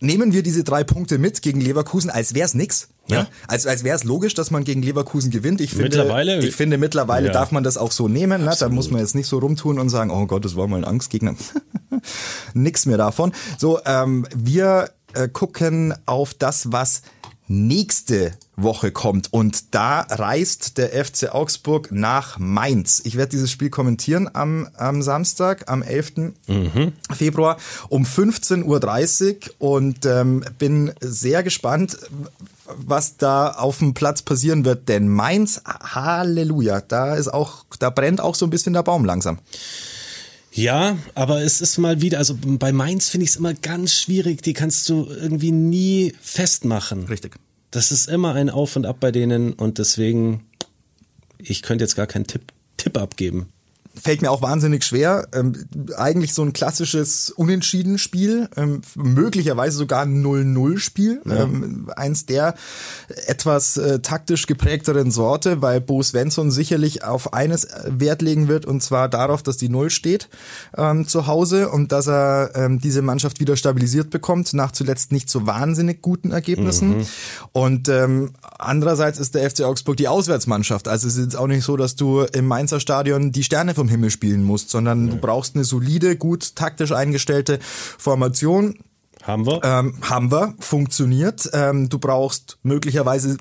nehmen 0.00 0.32
wir 0.32 0.42
diese 0.42 0.64
drei 0.64 0.84
Punkte 0.84 1.18
mit 1.18 1.42
gegen 1.42 1.60
Leverkusen, 1.60 2.10
als 2.10 2.34
wär's 2.34 2.54
nix. 2.54 2.88
Ja. 3.08 3.20
ja. 3.20 3.26
Als, 3.46 3.66
als 3.66 3.84
wäre 3.84 3.96
es 3.96 4.04
logisch, 4.04 4.34
dass 4.34 4.50
man 4.50 4.64
gegen 4.64 4.82
Leverkusen 4.82 5.30
gewinnt. 5.30 5.60
Ich 5.60 5.70
finde, 5.70 5.84
mittlerweile, 5.84 6.44
ich 6.44 6.54
finde, 6.54 6.76
mittlerweile 6.76 7.28
ja. 7.28 7.32
darf 7.32 7.52
man 7.52 7.64
das 7.64 7.78
auch 7.78 7.90
so 7.90 8.06
nehmen. 8.06 8.44
Ne? 8.44 8.54
Da 8.58 8.68
muss 8.68 8.90
man 8.90 9.00
jetzt 9.00 9.14
nicht 9.14 9.28
so 9.28 9.38
rumtun 9.38 9.78
und 9.78 9.88
sagen, 9.88 10.10
oh 10.10 10.26
Gott, 10.26 10.44
das 10.44 10.56
war 10.56 10.66
mal 10.66 10.76
ein 10.76 10.84
Angstgegner. 10.84 11.34
Nix 12.54 12.84
mehr 12.84 12.98
davon. 12.98 13.32
So, 13.56 13.80
ähm, 13.86 14.26
wir 14.36 14.90
äh, 15.18 15.28
gucken 15.28 15.94
auf 16.06 16.32
das, 16.34 16.72
was 16.72 17.02
nächste 17.48 18.32
Woche 18.56 18.92
kommt. 18.92 19.32
Und 19.32 19.74
da 19.74 20.00
reist 20.00 20.78
der 20.78 21.04
FC 21.04 21.34
Augsburg 21.34 21.90
nach 21.90 22.38
Mainz. 22.38 23.00
Ich 23.04 23.16
werde 23.16 23.30
dieses 23.30 23.50
Spiel 23.50 23.70
kommentieren 23.70 24.28
am, 24.32 24.68
am 24.76 25.02
Samstag, 25.02 25.70
am 25.70 25.82
11. 25.82 26.34
Mhm. 26.46 26.92
Februar 27.10 27.56
um 27.88 28.04
15.30 28.04 29.50
Uhr 29.58 29.76
und 29.76 30.04
ähm, 30.04 30.44
bin 30.58 30.92
sehr 31.00 31.42
gespannt, 31.42 31.98
was 32.76 33.16
da 33.16 33.52
auf 33.52 33.78
dem 33.78 33.94
Platz 33.94 34.22
passieren 34.22 34.64
wird. 34.64 34.88
Denn 34.88 35.08
Mainz, 35.08 35.62
Halleluja, 35.64 36.82
da 36.82 37.14
ist 37.14 37.28
auch, 37.28 37.64
da 37.78 37.90
brennt 37.90 38.20
auch 38.20 38.34
so 38.34 38.46
ein 38.46 38.50
bisschen 38.50 38.74
der 38.74 38.82
Baum 38.82 39.04
langsam. 39.04 39.38
Ja, 40.58 40.98
aber 41.14 41.42
es 41.42 41.60
ist 41.60 41.78
mal 41.78 42.00
wieder, 42.00 42.18
also 42.18 42.36
bei 42.42 42.72
Mainz 42.72 43.10
finde 43.10 43.22
ich 43.22 43.30
es 43.30 43.36
immer 43.36 43.54
ganz 43.54 43.94
schwierig, 43.94 44.42
die 44.42 44.54
kannst 44.54 44.88
du 44.88 45.06
irgendwie 45.08 45.52
nie 45.52 46.14
festmachen. 46.20 47.04
Richtig. 47.04 47.36
Das 47.70 47.92
ist 47.92 48.08
immer 48.08 48.34
ein 48.34 48.50
Auf 48.50 48.74
und 48.74 48.84
Ab 48.84 48.96
bei 48.98 49.12
denen 49.12 49.52
und 49.52 49.78
deswegen, 49.78 50.46
ich 51.38 51.62
könnte 51.62 51.84
jetzt 51.84 51.94
gar 51.94 52.08
keinen 52.08 52.26
Tipp, 52.26 52.52
Tipp 52.76 52.98
abgeben. 52.98 53.50
Fällt 54.00 54.22
mir 54.22 54.30
auch 54.30 54.42
wahnsinnig 54.42 54.84
schwer. 54.84 55.28
Ähm, 55.32 55.54
eigentlich 55.96 56.34
so 56.34 56.42
ein 56.42 56.52
klassisches 56.52 57.30
Unentschieden-Spiel, 57.30 58.48
ähm, 58.56 58.82
möglicherweise 58.94 59.76
sogar 59.76 60.02
ein 60.02 60.24
0-0-Spiel. 60.24 61.22
Ja. 61.24 61.42
Ähm, 61.42 61.90
eins 61.96 62.26
der 62.26 62.54
etwas 63.26 63.76
äh, 63.76 64.00
taktisch 64.00 64.46
geprägteren 64.46 65.10
Sorte, 65.10 65.62
weil 65.62 65.80
Bo 65.80 66.02
Svensson 66.02 66.50
sicherlich 66.50 67.04
auf 67.04 67.32
eines 67.32 67.68
Wert 67.86 68.22
legen 68.22 68.48
wird, 68.48 68.66
und 68.66 68.82
zwar 68.82 69.08
darauf, 69.08 69.42
dass 69.42 69.56
die 69.56 69.68
Null 69.68 69.90
steht 69.90 70.28
ähm, 70.76 71.06
zu 71.06 71.26
Hause 71.26 71.68
und 71.70 71.92
dass 71.92 72.08
er 72.08 72.52
ähm, 72.54 72.78
diese 72.80 73.02
Mannschaft 73.02 73.40
wieder 73.40 73.56
stabilisiert 73.56 74.10
bekommt, 74.10 74.52
nach 74.54 74.72
zuletzt 74.72 75.12
nicht 75.12 75.30
so 75.30 75.46
wahnsinnig 75.46 76.02
guten 76.02 76.30
Ergebnissen. 76.30 76.98
Mhm. 76.98 77.06
Und 77.52 77.88
ähm, 77.88 78.32
andererseits 78.58 79.18
ist 79.18 79.34
der 79.34 79.48
FC 79.48 79.62
Augsburg 79.62 79.96
die 79.96 80.08
Auswärtsmannschaft. 80.08 80.88
Also 80.88 81.06
es 81.06 81.16
ist 81.16 81.24
jetzt 81.24 81.36
auch 81.36 81.46
nicht 81.46 81.64
so, 81.64 81.76
dass 81.76 81.96
du 81.96 82.22
im 82.22 82.46
Mainzer 82.46 82.80
Stadion 82.80 83.32
die 83.32 83.44
Sterne 83.44 83.74
vom 83.74 83.87
Himmel 83.88 84.10
spielen 84.10 84.44
musst, 84.44 84.70
sondern 84.70 85.08
ja. 85.08 85.14
du 85.14 85.20
brauchst 85.20 85.54
eine 85.54 85.64
solide, 85.64 86.16
gut 86.16 86.56
taktisch 86.56 86.92
eingestellte 86.92 87.58
Formation. 87.62 88.78
Haben 89.22 89.46
wir? 89.46 89.60
Ähm, 89.64 89.94
haben 90.02 90.30
wir, 90.30 90.54
funktioniert. 90.60 91.50
Ähm, 91.52 91.88
du 91.88 91.98
brauchst 91.98 92.58
möglicherweise 92.62 93.36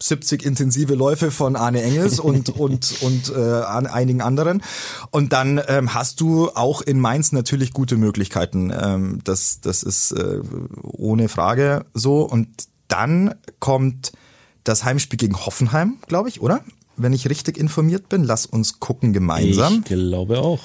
70 0.00 0.44
intensive 0.44 0.94
Läufe 0.94 1.30
von 1.30 1.56
Arne 1.56 1.82
Engels 1.82 2.20
und 2.20 2.50
und 2.50 3.02
und 3.02 3.32
äh, 3.34 3.62
einigen 3.62 4.20
anderen 4.20 4.62
und 5.10 5.32
dann 5.32 5.60
ähm, 5.66 5.94
hast 5.94 6.20
du 6.20 6.50
auch 6.50 6.82
in 6.82 7.00
Mainz 7.00 7.32
natürlich 7.32 7.72
gute 7.72 7.96
Möglichkeiten 7.96 8.72
ähm, 8.76 9.20
das 9.24 9.60
das 9.60 9.82
ist 9.82 10.12
äh, 10.12 10.40
ohne 10.82 11.28
Frage 11.28 11.84
so 11.94 12.22
und 12.22 12.48
dann 12.86 13.34
kommt 13.58 14.12
das 14.64 14.84
Heimspiel 14.84 15.18
gegen 15.18 15.36
Hoffenheim 15.44 15.96
glaube 16.06 16.28
ich 16.28 16.40
oder 16.40 16.62
wenn 16.98 17.12
ich 17.12 17.28
richtig 17.28 17.56
informiert 17.56 18.08
bin. 18.08 18.24
Lass 18.24 18.46
uns 18.46 18.80
gucken 18.80 19.12
gemeinsam. 19.12 19.78
Ich 19.78 19.84
glaube 19.84 20.40
auch. 20.40 20.60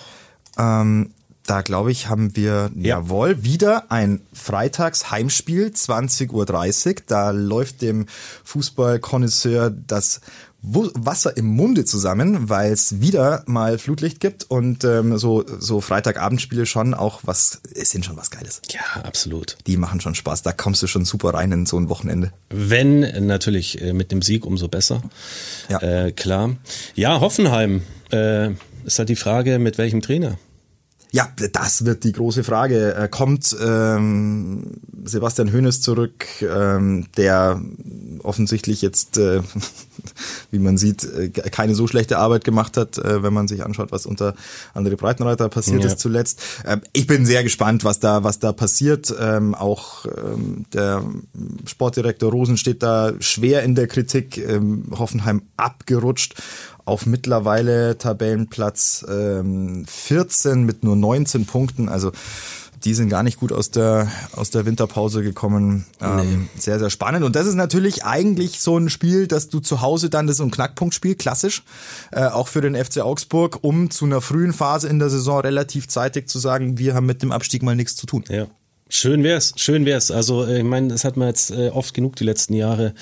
Ähm, 0.58 1.12
da 1.46 1.62
glaube 1.62 1.92
ich, 1.92 2.08
haben 2.08 2.36
wir, 2.36 2.72
ja. 2.76 3.00
jawohl, 3.00 3.44
wieder 3.44 3.92
ein 3.92 4.22
Freitags-Heimspiel, 4.34 5.68
20.30 5.68 6.32
Uhr. 6.32 6.96
Da 7.06 7.32
läuft 7.32 7.82
dem 7.82 8.06
Fußballkonnoisseur 8.44 9.70
das 9.70 10.22
Wasser 10.66 11.36
im 11.36 11.48
Munde 11.48 11.84
zusammen, 11.84 12.48
weil 12.50 12.72
es 12.72 13.02
wieder 13.02 13.44
mal 13.48 13.78
Flutlicht 13.78 14.22
gibt 14.22 14.50
und 14.50 14.86
ähm, 14.86 15.18
so 15.18 15.44
so 15.60 15.82
Freitagabendspiele 15.82 16.66
schon 16.66 16.94
auch 16.94 17.20
was 17.24 17.60
es 17.76 17.90
sind 17.90 18.06
schon 18.06 18.16
was 18.16 18.32
Geiles. 18.32 18.62
Ja, 18.72 19.02
absolut. 19.04 19.58
Die 19.68 19.76
machen 19.76 20.00
schon 20.00 20.16
Spaß. 20.16 20.42
Da 20.42 20.54
kommst 20.54 20.82
du 20.82 20.88
schon 20.88 21.04
super 21.04 21.34
rein 21.34 21.52
in 21.52 21.66
so 21.66 21.78
ein 21.78 21.90
Wochenende. 21.90 22.32
Wenn 22.50 23.02
natürlich 23.28 23.82
äh, 23.82 23.92
mit 23.92 24.14
dem 24.14 24.22
Sieg 24.22 24.46
umso 24.46 24.70
besser. 24.70 25.02
Ja, 25.68 25.82
äh, 25.82 26.14
klar. 26.14 26.56
Ja, 26.96 27.20
Hoffenheim 27.20 27.82
äh, 28.14 28.52
ist 28.86 29.00
halt 29.00 29.10
die 29.10 29.18
Frage, 29.18 29.60
mit 29.60 29.78
welchem 29.78 30.02
Trainer. 30.02 30.38
Ja, 31.16 31.30
das 31.52 31.86
wird 31.86 32.06
die 32.06 32.12
große 32.12 32.44
Frage. 32.44 32.96
Äh, 32.96 33.08
kommt 33.08 33.56
ähm, 33.64 34.64
Sebastian 35.04 35.54
Hoeneß 35.54 35.80
zurück, 35.80 36.26
ähm, 36.42 37.06
der 37.18 37.62
offensichtlich 38.24 38.82
jetzt, 38.82 39.20
äh, 39.20 39.42
wie 40.52 40.58
man 40.58 40.80
sieht, 40.80 41.04
äh, 41.04 41.30
keine 41.30 41.76
so 41.76 41.86
schlechte 41.86 42.18
Arbeit 42.18 42.44
gemacht 42.44 42.78
hat, 42.78 42.98
äh, 42.98 43.22
wenn 43.22 43.32
man 43.32 43.48
sich 43.48 43.64
anschaut, 43.64 43.92
was 43.92 44.08
unter 44.08 44.34
André 44.74 44.96
Breitenreiter 44.96 45.50
passiert 45.50 45.82
ja. 45.82 45.88
ist 45.92 46.00
zuletzt. 46.00 46.42
Ähm, 46.66 46.82
ich 46.94 47.06
bin 47.06 47.28
sehr 47.28 47.44
gespannt, 47.44 47.84
was 47.84 48.00
da, 48.00 48.24
was 48.24 48.40
da 48.40 48.52
passiert. 48.52 49.14
Ähm, 49.20 49.54
auch 49.54 50.08
ähm, 50.08 50.66
der 50.74 51.04
Sportdirektor 51.68 52.32
Rosen 52.32 52.58
steht 52.58 52.82
da 52.82 53.14
schwer 53.20 53.62
in 53.62 53.76
der 53.76 53.86
Kritik. 53.86 54.40
Ähm, 54.40 54.86
Hoffenheim 54.98 55.44
abgerutscht 55.58 56.42
auf 56.86 57.06
mittlerweile 57.06 57.98
Tabellenplatz 57.98 59.06
ähm, 59.10 59.86
14 59.88 60.64
mit 60.64 60.84
nur 60.84 60.96
19 60.96 61.46
Punkten. 61.46 61.90
Also 61.90 62.12
die 62.84 62.94
sind 62.94 63.10
gar 63.10 63.24
nicht 63.24 63.40
gut 63.40 63.54
aus 63.54 63.72
der, 63.72 64.12
aus 64.36 64.50
der 64.50 64.66
Winterpause 64.66 65.24
gekommen. 65.24 65.86
Ähm, 66.02 66.16
nee. 66.18 66.48
Sehr, 66.60 66.80
sehr 66.80 66.90
spannend. 66.90 67.24
Und 67.24 67.36
das 67.36 67.48
ist 67.48 67.56
natürlich 67.56 68.04
eigentlich 68.04 68.60
so 68.60 68.78
ein 68.78 68.90
Spiel, 68.90 69.28
dass 69.28 69.50
du 69.50 69.60
zu 69.60 69.82
Hause 69.82 70.10
dann, 70.10 70.28
das 70.28 70.36
ist 70.36 70.38
so 70.40 70.44
ein 70.44 70.52
Knackpunktspiel, 70.52 71.16
klassisch, 71.16 71.64
äh, 72.12 72.26
auch 72.26 72.48
für 72.48 72.62
den 72.62 72.76
FC 72.76 73.00
Augsburg, 73.00 73.60
um 73.62 73.90
zu 73.90 74.06
einer 74.06 74.22
frühen 74.22 74.54
Phase 74.54 74.90
in 74.90 75.00
der 75.00 75.10
Saison 75.10 75.40
relativ 75.40 75.88
zeitig 75.88 76.28
zu 76.28 76.40
sagen, 76.40 76.78
wir 76.78 76.94
haben 76.94 77.06
mit 77.06 77.22
dem 77.22 77.32
Abstieg 77.32 77.64
mal 77.64 77.76
nichts 77.76 77.96
zu 77.96 78.06
tun. 78.06 78.26
Ja. 78.28 78.48
Schön 78.96 79.24
wär's, 79.24 79.54
schön 79.56 79.86
wär's. 79.86 80.12
Also 80.12 80.46
äh, 80.46 80.60
ich 80.60 80.64
meine, 80.64 80.90
das 80.90 81.04
hat 81.04 81.18
man 81.18 81.28
jetzt 81.28 81.52
äh, 81.52 81.70
oft 81.70 81.94
genug 81.94 82.16
die 82.16 82.24
letzten 82.24 82.54
Jahre 82.54 82.94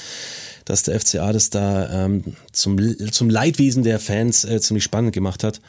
dass 0.66 0.84
der 0.84 1.00
FCA 1.00 1.34
das 1.34 1.50
da 1.50 2.06
ähm, 2.06 2.36
zum, 2.52 2.78
zum 3.12 3.30
Leidwesen 3.30 3.84
der 3.84 4.00
Fans 4.00 4.46
äh, 4.46 4.60
ziemlich 4.62 4.84
spannend 4.84 5.14
gemacht 5.14 5.44
hat. 5.44 5.62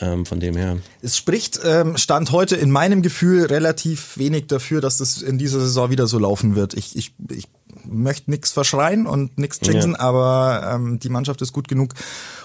Ähm, 0.00 0.24
von 0.24 0.40
dem 0.40 0.56
her. 0.56 0.78
Es 1.02 1.18
spricht, 1.18 1.60
ähm, 1.64 1.98
stand 1.98 2.32
heute 2.32 2.56
in 2.56 2.70
meinem 2.70 3.02
Gefühl 3.02 3.44
relativ 3.44 4.16
wenig 4.16 4.46
dafür, 4.46 4.80
dass 4.80 4.96
das 4.96 5.20
in 5.20 5.36
dieser 5.36 5.60
Saison 5.60 5.90
wieder 5.90 6.06
so 6.06 6.18
laufen 6.18 6.56
wird. 6.56 6.72
Ich, 6.72 6.96
ich, 6.96 7.12
ich 7.30 7.46
möchte 7.84 8.30
nichts 8.30 8.52
verschreien 8.52 9.06
und 9.06 9.38
nichts 9.38 9.58
jinxen, 9.62 9.92
ja. 9.92 10.00
aber 10.00 10.72
ähm, 10.74 10.98
die 10.98 11.08
Mannschaft 11.08 11.42
ist 11.42 11.52
gut 11.52 11.68
genug, 11.68 11.94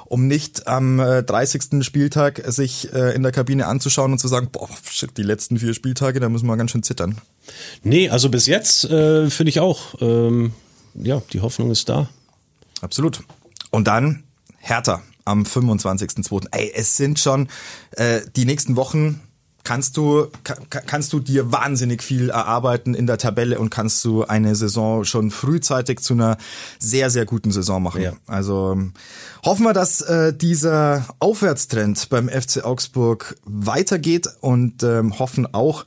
um 0.05 0.27
nicht 0.27 0.67
am 0.67 0.99
äh, 0.99 1.23
30. 1.23 1.83
Spieltag 1.83 2.41
sich 2.45 2.93
äh, 2.93 3.13
in 3.15 3.23
der 3.23 3.31
Kabine 3.31 3.67
anzuschauen 3.67 4.11
und 4.11 4.19
zu 4.19 4.27
sagen, 4.27 4.49
boah, 4.51 4.69
shit, 4.89 5.17
die 5.17 5.23
letzten 5.23 5.59
vier 5.59 5.73
Spieltage, 5.73 6.19
da 6.19 6.29
müssen 6.29 6.47
wir 6.47 6.57
ganz 6.57 6.71
schön 6.71 6.83
zittern. 6.83 7.17
Nee, 7.83 8.09
also 8.09 8.29
bis 8.29 8.47
jetzt 8.47 8.85
äh, 8.85 9.29
finde 9.29 9.49
ich 9.49 9.59
auch. 9.59 9.95
Ähm 10.01 10.53
ja, 10.95 11.21
die 11.31 11.41
Hoffnung 11.41 11.71
ist 11.71 11.89
da. 11.89 12.09
Absolut. 12.81 13.23
Und 13.71 13.87
dann 13.87 14.23
Hertha 14.57 15.01
am 15.25 15.43
25.02. 15.43 16.47
Ey, 16.51 16.71
es 16.73 16.97
sind 16.97 17.19
schon 17.19 17.49
äh, 17.91 18.21
die 18.35 18.45
nächsten 18.45 18.75
Wochen 18.75 19.21
kannst 19.67 19.97
du 19.97 20.27
kannst 20.69 21.11
du 21.11 21.19
dir 21.19 21.51
wahnsinnig 21.51 22.01
viel 22.01 22.29
erarbeiten 22.29 22.93
in 22.93 23.05
der 23.05 23.17
Tabelle 23.17 23.59
und 23.59 23.69
kannst 23.69 24.03
du 24.05 24.23
eine 24.23 24.55
Saison 24.55 25.03
schon 25.03 25.29
frühzeitig 25.29 25.99
zu 25.99 26.13
einer 26.13 26.37
sehr 26.79 27.09
sehr 27.09 27.25
guten 27.25 27.51
Saison 27.51 27.83
machen. 27.83 28.01
Ja. 28.01 28.13
Also 28.27 28.71
ähm, 28.71 28.93
hoffen 29.43 29.65
wir, 29.65 29.73
dass 29.73 29.99
äh, 29.99 30.33
dieser 30.33 31.05
Aufwärtstrend 31.19 32.07
beim 32.07 32.29
FC 32.29 32.63
Augsburg 32.63 33.35
weitergeht 33.43 34.29
und 34.39 34.83
ähm, 34.83 35.19
hoffen 35.19 35.53
auch, 35.53 35.83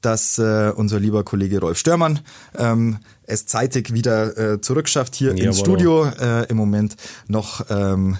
dass 0.00 0.40
äh, 0.40 0.72
unser 0.74 0.98
lieber 0.98 1.22
Kollege 1.22 1.60
Rolf 1.60 1.78
Störmann 1.78 2.18
ähm, 2.58 2.98
es 3.22 3.46
zeitig 3.46 3.92
wieder 3.92 4.36
äh, 4.36 4.60
zurückschafft 4.60 5.14
hier 5.14 5.36
ja, 5.36 5.44
ins 5.44 5.60
Studio. 5.60 6.06
Äh, 6.06 6.46
Im 6.48 6.56
Moment 6.56 6.96
noch 7.28 7.64
ähm, 7.70 8.18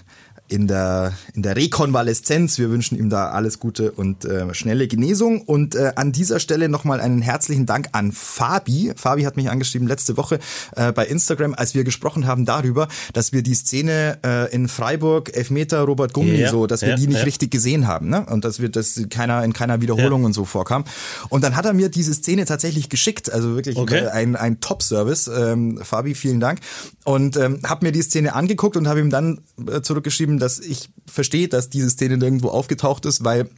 in 0.51 0.67
der, 0.67 1.13
in 1.35 1.43
der 1.43 1.57
Rekonvaleszenz. 1.57 2.59
Wir 2.59 2.71
wünschen 2.71 2.99
ihm 2.99 3.09
da 3.09 3.31
alles 3.31 3.59
Gute 3.61 3.93
und 3.93 4.25
äh, 4.25 4.53
schnelle 4.55 4.89
Genesung. 4.89 5.43
Und 5.43 5.75
äh, 5.75 5.93
an 5.97 6.13
dieser 6.13 6.41
Stelle 6.41 6.69
nochmal 6.69 7.01
einen 7.01 7.23
herzlichen 7.23 7.67
Dank 7.67 7.89
an 7.93 8.13
Fabi. 8.13 8.93
Fabi 8.97 9.23
hat 9.23 9.37
mich 9.37 9.49
angeschrieben 9.49 9.87
letzte 9.87 10.17
Woche 10.17 10.41
äh, 10.75 10.93
bei 10.93 11.07
Instagram, 11.07 11.55
als 11.55 11.75
wir 11.75 11.85
gesprochen 11.85 12.27
haben 12.27 12.45
darüber, 12.47 12.89
dass 13.13 13.33
wir 13.33 13.43
die 13.43 13.55
Szene 13.55 14.19
äh, 14.25 14.53
in 14.53 14.69
Freiburg, 14.69 15.37
Elfmeter, 15.37 15.83
Robert 15.83 16.13
Gummi, 16.13 16.37
ja, 16.37 16.51
so, 16.51 16.67
dass 16.67 16.83
wir 16.83 16.91
ja, 16.91 16.97
die 16.97 17.07
nicht 17.07 17.19
ja. 17.19 17.25
richtig 17.25 17.51
gesehen 17.51 17.87
haben, 17.87 18.09
ne? 18.09 18.27
Und 18.27 18.45
dass 18.45 18.61
wir 18.61 18.69
das 18.69 19.01
keiner 19.09 19.45
in 19.45 19.53
keiner 19.53 19.81
Wiederholung 19.81 20.25
und 20.25 20.33
so 20.33 20.45
vorkam. 20.45 20.85
Und 21.29 21.45
dann 21.45 21.57
hat 21.57 21.65
er 21.65 21.73
mir 21.73 21.91
diese 21.91 22.13
Szene 22.13 22.45
tatsächlich 22.45 22.89
geschickt. 22.89 23.33
Also 23.33 23.55
wirklich 23.55 23.77
okay. 23.77 24.09
ein, 24.09 24.35
ein 24.35 24.61
Top-Service. 24.61 25.29
Ähm, 25.29 25.79
Fabi, 25.83 26.15
vielen 26.15 26.41
Dank. 26.41 26.59
Und 27.05 27.37
ähm, 27.37 27.61
habe 27.65 27.87
mir 27.87 27.93
die 27.93 28.03
Szene 28.03 28.35
angeguckt 28.35 28.77
und 28.77 28.89
habe 28.89 29.01
ihm 29.01 29.11
dann 29.11 29.41
äh, 29.69 29.81
zurückgeschrieben, 29.81 30.40
dass 30.41 30.59
ich 30.59 30.89
verstehe, 31.07 31.49
dass 31.49 31.71
diese 31.71 31.91
Szene 31.91 32.17
nirgendwo 32.17 32.49
aufgetaucht 32.49 33.07
ist, 33.07 33.25
weil 33.25 33.49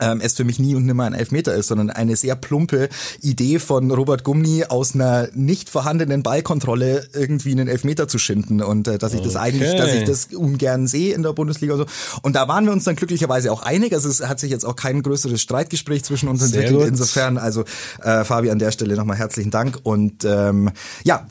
ähm, 0.00 0.20
es 0.22 0.34
für 0.34 0.44
mich 0.44 0.58
nie 0.58 0.74
und 0.74 0.86
nimmer 0.86 1.04
ein 1.04 1.14
Elfmeter 1.14 1.54
ist, 1.54 1.68
sondern 1.68 1.90
eine 1.90 2.14
sehr 2.14 2.36
plumpe 2.36 2.88
Idee 3.22 3.58
von 3.58 3.90
Robert 3.90 4.22
Gumni 4.22 4.64
aus 4.68 4.94
einer 4.94 5.28
nicht 5.34 5.70
vorhandenen 5.70 6.22
Ballkontrolle 6.22 7.08
irgendwie 7.14 7.52
einen 7.52 7.68
Elfmeter 7.68 8.06
zu 8.06 8.18
schinden 8.18 8.62
und 8.62 8.86
äh, 8.86 8.98
dass 8.98 9.14
ich 9.14 9.20
das 9.20 9.36
eigentlich, 9.36 9.74
dass 9.76 9.94
ich 9.94 10.04
das 10.04 10.26
ungern 10.34 10.86
sehe 10.86 11.14
in 11.14 11.22
der 11.22 11.32
Bundesliga 11.32 11.74
und 11.74 11.80
so. 11.80 11.86
Und 12.22 12.36
da 12.36 12.48
waren 12.48 12.64
wir 12.64 12.72
uns 12.72 12.84
dann 12.84 12.96
glücklicherweise 12.96 13.50
auch 13.50 13.62
einig. 13.62 13.92
Also 13.92 14.08
es 14.08 14.26
hat 14.26 14.40
sich 14.40 14.50
jetzt 14.50 14.64
auch 14.64 14.76
kein 14.76 15.02
größeres 15.02 15.40
Streitgespräch 15.40 16.04
zwischen 16.04 16.28
uns 16.28 16.42
entwickelt. 16.42 16.86
Insofern, 16.86 17.38
also 17.38 17.64
äh, 18.02 18.24
Fabi 18.24 18.50
an 18.50 18.58
der 18.58 18.70
Stelle 18.70 18.94
nochmal 18.94 19.16
herzlichen 19.16 19.50
Dank 19.50 19.80
und 19.82 20.24
ähm, 20.24 20.70
ja, 21.02 21.26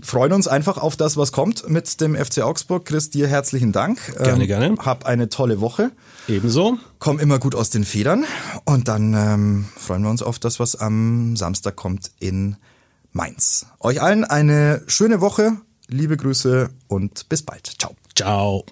freuen 0.00 0.32
uns 0.32 0.48
einfach 0.48 0.78
auf 0.78 0.96
das, 0.96 1.16
was 1.16 1.32
kommt 1.32 1.68
mit 1.68 2.00
dem 2.00 2.16
FC 2.16 2.40
Augsburg. 2.40 2.86
Chris, 2.86 3.10
dir 3.10 3.28
herzlichen 3.28 3.72
Dank. 3.72 3.98
Gerne, 4.16 4.42
ähm, 4.42 4.48
gerne. 4.48 4.74
Hab 4.78 5.06
eine 5.06 5.28
tolle 5.28 5.60
Woche. 5.60 5.90
Ebenso. 6.28 6.78
Komm 6.98 7.18
immer 7.18 7.38
gut 7.38 7.54
aus 7.54 7.70
den 7.70 7.84
Federn 7.84 8.24
und 8.64 8.88
dann 8.88 9.14
ähm, 9.14 9.64
freuen 9.76 10.02
wir 10.02 10.10
uns 10.10 10.22
auf 10.22 10.38
das, 10.38 10.58
was 10.60 10.76
am 10.76 11.36
Samstag 11.36 11.76
kommt 11.76 12.10
in 12.18 12.56
Mainz. 13.12 13.66
Euch 13.80 14.00
allen 14.02 14.24
eine 14.24 14.82
schöne 14.86 15.20
Woche, 15.20 15.52
liebe 15.88 16.16
Grüße 16.16 16.70
und 16.88 17.28
bis 17.28 17.42
bald. 17.42 17.66
Ciao. 17.78 17.94
Ciao. 18.14 18.64